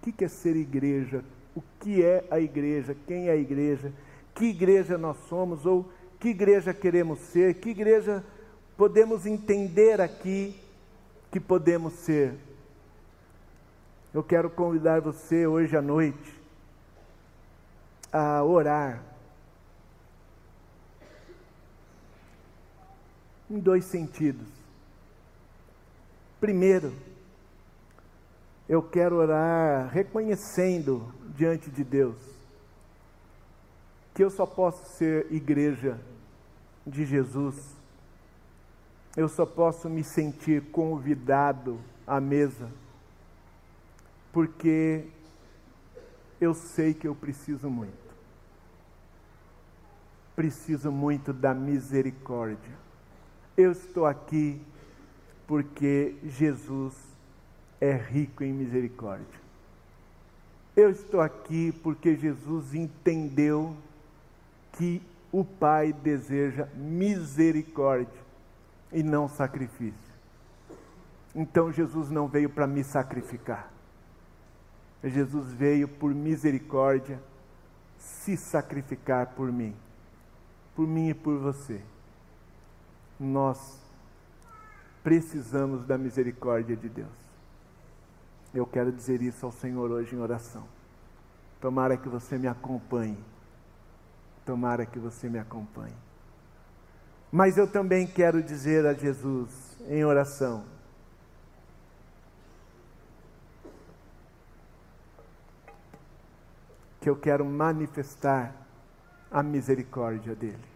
O 0.00 0.10
que 0.10 0.24
é 0.24 0.28
ser 0.28 0.56
igreja? 0.56 1.22
O 1.54 1.62
que 1.78 2.02
é 2.02 2.24
a 2.30 2.40
igreja? 2.40 2.96
Quem 3.06 3.28
é 3.28 3.32
a 3.32 3.36
igreja? 3.36 3.92
Que 4.34 4.46
igreja 4.46 4.96
nós 4.96 5.18
somos? 5.28 5.66
Ou 5.66 5.92
que 6.18 6.30
igreja 6.30 6.72
queremos 6.72 7.18
ser, 7.18 7.54
que 7.54 7.68
igreja 7.68 8.24
podemos 8.78 9.26
entender 9.26 10.00
aqui 10.00 10.58
que 11.30 11.38
podemos 11.38 11.92
ser. 11.92 12.34
Eu 14.14 14.22
quero 14.22 14.48
convidar 14.48 15.00
você 15.02 15.46
hoje 15.46 15.76
à 15.76 15.82
noite 15.82 16.40
a 18.10 18.42
orar 18.42 19.02
em 23.50 23.58
dois 23.58 23.84
sentidos. 23.84 24.61
Primeiro, 26.42 26.92
eu 28.68 28.82
quero 28.82 29.14
orar 29.14 29.88
reconhecendo 29.92 31.14
diante 31.36 31.70
de 31.70 31.84
Deus 31.84 32.16
que 34.12 34.24
eu 34.24 34.28
só 34.28 34.44
posso 34.44 34.84
ser 34.96 35.32
igreja 35.32 36.00
de 36.84 37.04
Jesus, 37.04 37.76
eu 39.16 39.28
só 39.28 39.46
posso 39.46 39.88
me 39.88 40.02
sentir 40.02 40.64
convidado 40.72 41.78
à 42.04 42.20
mesa, 42.20 42.68
porque 44.32 45.06
eu 46.40 46.54
sei 46.54 46.92
que 46.92 47.06
eu 47.06 47.14
preciso 47.14 47.70
muito. 47.70 48.16
Preciso 50.34 50.90
muito 50.90 51.32
da 51.32 51.54
misericórdia. 51.54 52.76
Eu 53.56 53.70
estou 53.70 54.06
aqui 54.06 54.60
porque 55.52 56.16
Jesus 56.24 56.94
é 57.78 57.92
rico 57.92 58.42
em 58.42 58.54
misericórdia. 58.54 59.38
Eu 60.74 60.88
estou 60.88 61.20
aqui 61.20 61.70
porque 61.82 62.16
Jesus 62.16 62.74
entendeu 62.74 63.76
que 64.72 65.02
o 65.30 65.44
Pai 65.44 65.92
deseja 65.92 66.66
misericórdia 66.74 68.18
e 68.90 69.02
não 69.02 69.28
sacrifício. 69.28 70.14
Então 71.34 71.70
Jesus 71.70 72.08
não 72.10 72.26
veio 72.26 72.48
para 72.48 72.66
me 72.66 72.82
sacrificar. 72.82 73.70
Jesus 75.04 75.52
veio 75.52 75.86
por 75.86 76.14
misericórdia 76.14 77.22
se 77.98 78.38
sacrificar 78.38 79.34
por 79.34 79.52
mim, 79.52 79.76
por 80.74 80.88
mim 80.88 81.10
e 81.10 81.14
por 81.14 81.36
você. 81.36 81.82
Nós 83.20 83.81
precisamos 85.02 85.84
da 85.86 85.98
misericórdia 85.98 86.76
de 86.76 86.88
Deus. 86.88 87.22
Eu 88.54 88.66
quero 88.66 88.92
dizer 88.92 89.22
isso 89.22 89.46
ao 89.46 89.52
Senhor 89.52 89.90
hoje 89.90 90.14
em 90.14 90.18
oração. 90.18 90.64
Tomara 91.60 91.96
que 91.96 92.08
você 92.08 92.36
me 92.36 92.46
acompanhe 92.46 93.18
Tomara 94.44 94.84
que 94.84 94.98
você 94.98 95.28
me 95.28 95.38
acompanhe. 95.38 95.94
Mas 97.30 97.56
eu 97.56 97.66
também 97.66 98.06
quero 98.06 98.42
dizer 98.42 98.84
a 98.84 98.92
Jesus 98.92 99.78
em 99.88 100.04
oração: 100.04 100.64
que 107.00 107.08
eu 107.08 107.16
quero 107.16 107.44
manifestar 107.44 108.52
a 109.30 109.42
misericórdia 109.42 110.34
dele. 110.34 110.71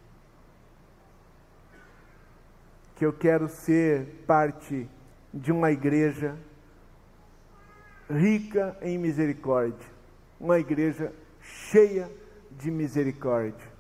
Que 2.97 3.07
eu 3.07 3.13
quero 3.13 3.49
ser 3.49 4.25
parte 4.27 4.89
de 5.33 5.53
uma 5.53 5.71
igreja 5.71 6.37
rica 8.11 8.77
em 8.83 8.99
misericórdia, 8.99 9.87
uma 10.41 10.59
igreja 10.59 11.13
cheia 11.41 12.11
de 12.51 12.71
misericórdia. 12.71 13.77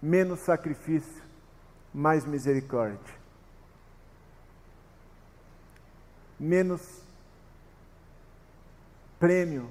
Menos 0.00 0.40
sacrifício, 0.40 1.22
mais 1.92 2.24
misericórdia. 2.24 3.14
Menos 6.38 7.02
prêmio, 9.18 9.70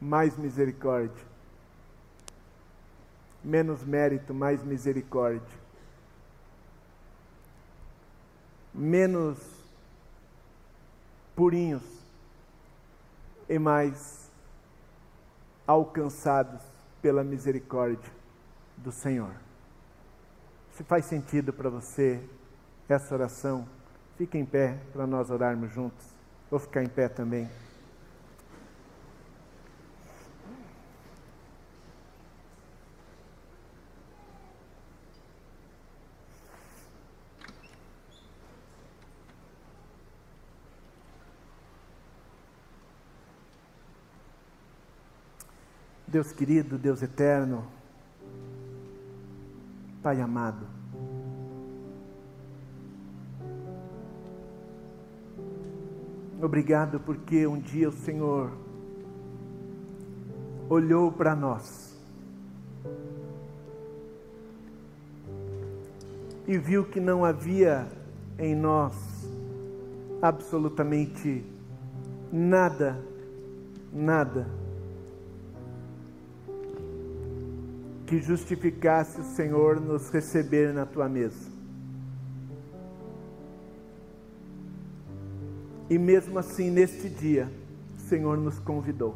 mais 0.00 0.36
misericórdia. 0.36 1.26
Menos 3.44 3.84
mérito, 3.84 4.34
mais 4.34 4.62
misericórdia. 4.64 5.67
Menos 8.78 9.38
purinhos, 11.34 11.82
e 13.48 13.58
mais 13.58 14.30
alcançados 15.66 16.62
pela 17.02 17.24
misericórdia 17.24 18.10
do 18.76 18.92
Senhor. 18.92 19.32
Se 20.72 20.84
faz 20.84 21.06
sentido 21.06 21.52
para 21.52 21.68
você 21.68 22.22
essa 22.88 23.14
oração, 23.14 23.66
fique 24.16 24.38
em 24.38 24.44
pé 24.44 24.78
para 24.92 25.06
nós 25.06 25.30
orarmos 25.30 25.72
juntos. 25.72 26.06
Vou 26.50 26.60
ficar 26.60 26.82
em 26.82 26.88
pé 26.88 27.08
também. 27.08 27.48
Deus 46.10 46.32
querido, 46.32 46.78
Deus 46.78 47.02
eterno, 47.02 47.66
Pai 50.02 50.22
amado, 50.22 50.66
obrigado 56.40 56.98
porque 56.98 57.46
um 57.46 57.60
dia 57.60 57.90
o 57.90 57.92
Senhor 57.92 58.50
olhou 60.70 61.12
para 61.12 61.36
nós 61.36 61.94
e 66.46 66.56
viu 66.56 66.86
que 66.86 67.00
não 67.00 67.22
havia 67.22 67.86
em 68.38 68.54
nós 68.54 68.94
absolutamente 70.22 71.44
nada, 72.32 72.98
nada 73.92 74.57
que 78.08 78.18
justificasse 78.18 79.20
o 79.20 79.24
Senhor 79.24 79.78
nos 79.78 80.08
receber 80.08 80.72
na 80.72 80.86
tua 80.86 81.06
mesa. 81.10 81.52
E 85.90 85.98
mesmo 85.98 86.38
assim, 86.38 86.70
neste 86.70 87.10
dia, 87.10 87.50
o 87.98 88.00
Senhor 88.00 88.38
nos 88.38 88.58
convidou, 88.58 89.14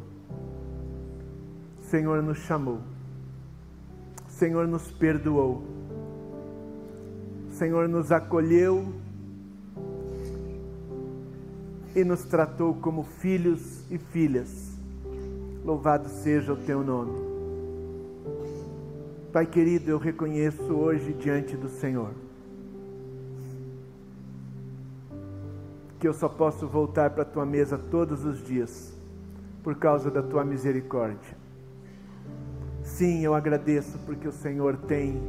o 1.79 1.83
Senhor 1.89 2.21
nos 2.21 2.37
chamou, 2.39 2.81
o 4.27 4.31
Senhor 4.31 4.67
nos 4.67 4.91
perdoou, 4.91 5.63
o 7.49 7.53
Senhor 7.53 7.89
nos 7.89 8.11
acolheu 8.11 8.93
e 11.95 12.03
nos 12.03 12.23
tratou 12.25 12.75
como 12.75 13.03
filhos 13.03 13.89
e 13.89 13.97
filhas. 13.97 14.71
Louvado 15.65 16.09
seja 16.09 16.53
o 16.53 16.57
teu 16.57 16.83
nome. 16.83 17.32
Pai 19.33 19.47
querido, 19.47 19.89
eu 19.89 19.97
reconheço 19.97 20.71
hoje 20.73 21.11
diante 21.11 21.57
do 21.57 21.67
Senhor 21.67 22.11
que 25.99 26.07
eu 26.07 26.13
só 26.13 26.29
posso 26.29 26.67
voltar 26.67 27.09
para 27.09 27.23
a 27.23 27.25
tua 27.25 27.43
mesa 27.43 27.75
todos 27.77 28.25
os 28.25 28.45
dias 28.45 28.93
por 29.63 29.73
causa 29.73 30.11
da 30.11 30.21
tua 30.21 30.45
misericórdia. 30.45 31.35
Sim, 32.83 33.23
eu 33.23 33.33
agradeço 33.33 33.97
porque 34.05 34.27
o 34.27 34.31
Senhor 34.31 34.77
tem 34.77 35.23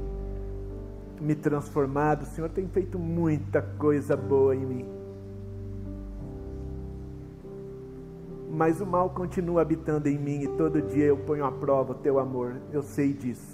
me 1.19 1.35
transformado, 1.35 2.25
o 2.25 2.27
Senhor 2.27 2.51
tem 2.51 2.69
feito 2.69 2.99
muita 2.99 3.63
coisa 3.63 4.15
boa 4.15 4.55
em 4.55 4.67
mim. 4.67 4.89
Mas 8.51 8.83
o 8.83 8.87
mal 8.87 9.09
continua 9.11 9.63
habitando 9.63 10.11
em 10.11 10.19
mim 10.19 10.43
e 10.43 10.49
todo 10.59 10.83
dia 10.83 11.07
eu 11.07 11.17
ponho 11.17 11.47
à 11.47 11.53
prova 11.53 11.93
o 11.93 11.97
teu 11.97 12.19
amor, 12.19 12.57
eu 12.71 12.83
sei 12.83 13.15
disso. 13.15 13.54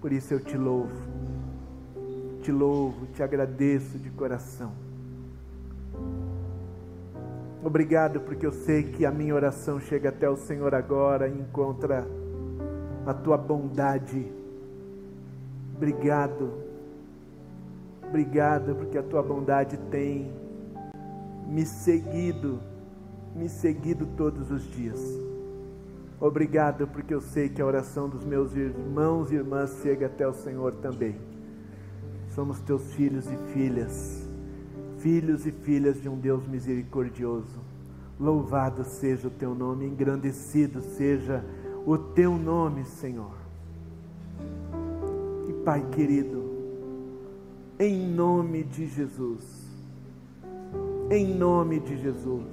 Por 0.00 0.12
isso 0.12 0.32
eu 0.32 0.40
te 0.40 0.56
louvo, 0.56 0.96
te 2.42 2.50
louvo, 2.50 3.06
te 3.08 3.22
agradeço 3.22 3.98
de 3.98 4.08
coração. 4.10 4.72
Obrigado, 7.62 8.20
porque 8.20 8.46
eu 8.46 8.52
sei 8.52 8.84
que 8.84 9.04
a 9.04 9.10
minha 9.10 9.34
oração 9.34 9.78
chega 9.78 10.08
até 10.08 10.28
o 10.30 10.36
Senhor 10.36 10.74
agora 10.74 11.28
e 11.28 11.38
encontra 11.38 12.06
a 13.04 13.12
tua 13.12 13.36
bondade. 13.36 14.32
Obrigado, 15.76 16.50
obrigado, 18.02 18.74
porque 18.74 18.96
a 18.96 19.02
tua 19.02 19.22
bondade 19.22 19.76
tem 19.90 20.32
me 21.46 21.66
seguido, 21.66 22.58
me 23.36 23.50
seguido 23.50 24.06
todos 24.16 24.50
os 24.50 24.62
dias. 24.62 24.98
Obrigado, 26.20 26.86
porque 26.86 27.14
eu 27.14 27.20
sei 27.22 27.48
que 27.48 27.62
a 27.62 27.66
oração 27.66 28.06
dos 28.06 28.22
meus 28.26 28.54
irmãos 28.54 29.32
e 29.32 29.36
irmãs 29.36 29.80
chega 29.82 30.04
até 30.04 30.28
o 30.28 30.34
Senhor 30.34 30.74
também. 30.74 31.16
Somos 32.34 32.60
teus 32.60 32.92
filhos 32.92 33.24
e 33.26 33.36
filhas, 33.54 34.28
filhos 34.98 35.46
e 35.46 35.50
filhas 35.50 36.00
de 36.00 36.10
um 36.10 36.18
Deus 36.18 36.46
misericordioso. 36.46 37.58
Louvado 38.18 38.84
seja 38.84 39.28
o 39.28 39.30
teu 39.30 39.54
nome, 39.54 39.86
engrandecido 39.86 40.82
seja 40.82 41.42
o 41.86 41.96
teu 41.96 42.36
nome, 42.36 42.84
Senhor. 42.84 43.34
E 45.48 45.54
Pai 45.64 45.82
querido, 45.90 46.44
em 47.78 48.06
nome 48.06 48.62
de 48.62 48.86
Jesus, 48.86 49.66
em 51.10 51.34
nome 51.34 51.80
de 51.80 51.96
Jesus, 51.96 52.44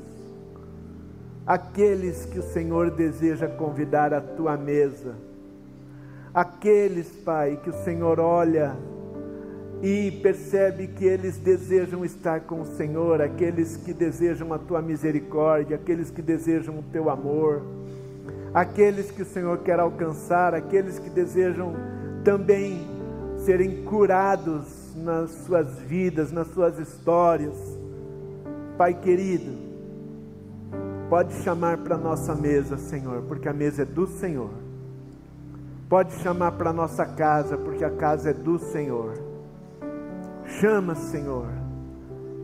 aqueles 1.47 2.25
que 2.25 2.39
o 2.39 2.43
Senhor 2.43 2.91
deseja 2.91 3.47
convidar 3.47 4.13
à 4.13 4.19
tua 4.19 4.57
mesa, 4.57 5.15
aqueles, 6.33 7.07
Pai, 7.07 7.57
que 7.63 7.69
o 7.69 7.83
Senhor 7.86 8.19
olha 8.19 8.75
e 9.81 10.12
percebe 10.23 10.88
que 10.88 11.05
eles 11.05 11.38
desejam 11.38 12.03
estar 12.03 12.41
com 12.41 12.62
o 12.62 12.65
Senhor, 12.65 13.21
aqueles 13.21 13.77
que 13.77 13.93
desejam 13.93 14.51
a 14.51 14.57
tua 14.57 14.81
misericórdia, 14.81 15.77
aqueles 15.77 16.12
que 16.12 16.21
desejam 16.21 16.79
o 16.79 16.83
teu 16.83 17.10
amor, 17.10 17.62
aqueles 18.53 19.10
que 19.10 19.21
o 19.21 19.25
Senhor 19.25 19.60
quer 19.60 19.79
alcançar, 19.79 20.53
aqueles 20.53 20.99
que 20.99 21.10
desejam 21.10 21.73
também 22.25 22.86
serem 23.38 23.83
curados 23.83 24.93
nas 24.95 25.29
suas 25.45 25.79
vidas, 25.79 26.31
nas 26.31 26.47
suas 26.47 26.77
histórias. 26.77 27.55
Pai 28.77 28.93
querido, 28.93 29.66
Pode 31.10 31.34
chamar 31.36 31.78
para 31.78 31.98
nossa 31.98 32.36
mesa, 32.36 32.78
Senhor, 32.78 33.22
porque 33.24 33.48
a 33.48 33.54
mesa 33.54 33.84
é 33.84 33.86
do 33.86 34.06
Senhor. 34.06 34.50
Pode 35.88 36.12
chamar 36.15 36.52
para 36.52 36.74
nossa 36.74 37.06
casa, 37.06 37.58
porque 37.58 37.86
a 37.86 37.89
casa 37.89 38.32
é 38.32 38.34
do 38.34 38.60
Senhor. 38.60 39.13
Chama, 40.60 40.96
Senhor, 40.96 41.48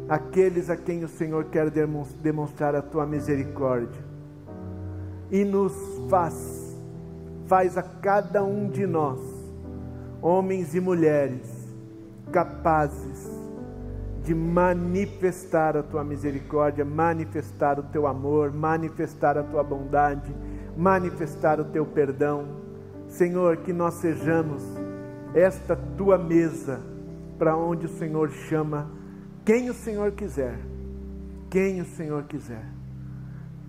aqueles 0.08 0.70
a 0.70 0.78
quem 0.78 1.04
o 1.04 1.10
Senhor 1.10 1.46
quer 1.46 1.70
demonstrar 2.22 2.74
a 2.74 2.82
tua 2.82 3.06
misericórdia. 3.06 4.02
E 5.30 5.44
nos 5.44 5.74
faz, 6.10 6.78
faz 7.48 7.78
a 7.78 7.84
cada 7.84 8.46
um 8.46 8.70
de 8.70 8.88
nós, 8.88 9.20
homens 10.22 10.74
e 10.74 10.80
mulheres, 10.80 11.50
capazes 12.32 13.13
de 14.24 14.34
manifestar 14.34 15.76
a 15.76 15.84
tua 15.84 16.04
misericórdia, 16.04 16.86
manifestar 16.86 17.78
o 17.78 17.84
teu 17.84 18.08
amor, 18.08 18.54
manifestar 18.54 19.38
a 19.38 19.44
tua 19.44 19.64
bondade, 19.64 20.34
manifestar 20.78 21.60
o 21.60 21.66
teu 21.66 21.86
perdão. 21.86 22.46
Senhor, 23.10 23.58
que 23.58 23.74
nós 23.74 23.96
sejamos 23.96 24.64
esta 25.34 25.76
tua 25.76 26.18
mesa 26.18 26.82
para 27.38 27.58
onde 27.58 27.86
o 27.86 27.90
Senhor 27.90 28.32
chama 28.32 28.90
quem 29.44 29.70
o 29.70 29.74
Senhor 29.74 30.14
quiser. 30.14 30.58
Quem 31.50 31.82
o 31.82 31.86
Senhor 31.86 32.24
quiser. 32.24 32.66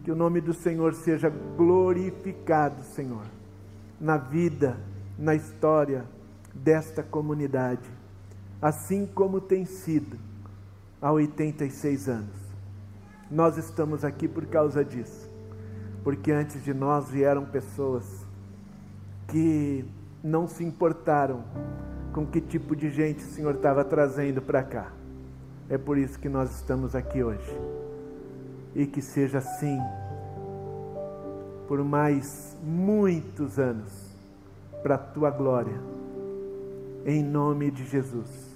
Que 0.05 0.13
o 0.13 0.17
nome 0.17 0.41
do 0.41 0.55
Senhor 0.55 0.95
seja 0.95 1.29
glorificado, 1.57 2.83
Senhor, 2.83 3.25
na 4.01 4.17
vida, 4.17 4.79
na 5.19 5.35
história 5.35 6.05
desta 6.55 7.03
comunidade, 7.03 7.91
assim 8.63 9.07
como 9.07 9.41
tem 9.41 9.65
sido 9.65 10.17
há 11.05 11.13
86 11.13 12.09
anos. 12.09 12.35
Nós 13.31 13.59
estamos 13.59 14.07
aqui 14.07 14.27
por 14.27 14.47
causa 14.47 14.83
disso, 14.83 15.29
porque 16.03 16.33
antes 16.33 16.65
de 16.65 16.73
nós 16.73 17.11
vieram 17.11 17.45
pessoas 17.45 18.25
que 19.29 19.85
não 20.23 20.49
se 20.49 20.65
importaram 20.65 21.45
com 22.15 22.27
que 22.27 22.41
tipo 22.41 22.75
de 22.75 22.89
gente 22.89 23.23
o 23.23 23.27
Senhor 23.27 23.55
estava 23.55 23.85
trazendo 23.85 24.41
para 24.41 24.63
cá. 24.63 24.93
É 25.69 25.77
por 25.77 25.99
isso 25.99 26.19
que 26.19 26.29
nós 26.29 26.51
estamos 26.55 26.95
aqui 26.95 27.23
hoje. 27.23 27.61
E 28.75 28.87
que 28.87 29.03
seja 29.03 29.39
assim 29.39 29.79
por 31.69 31.85
mais 31.85 32.57
muitos 32.63 33.59
anos, 33.59 33.91
para 34.83 34.95
a 34.95 34.99
tua 34.99 35.31
glória, 35.31 35.79
em 37.05 37.23
nome 37.23 37.71
de 37.71 37.85
Jesus. 37.85 38.55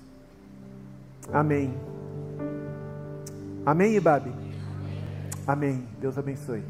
Amém. 1.32 1.97
Amém, 3.68 3.96
Ibabe? 3.96 4.32
Amém. 5.46 5.86
Deus 6.00 6.16
abençoe. 6.16 6.62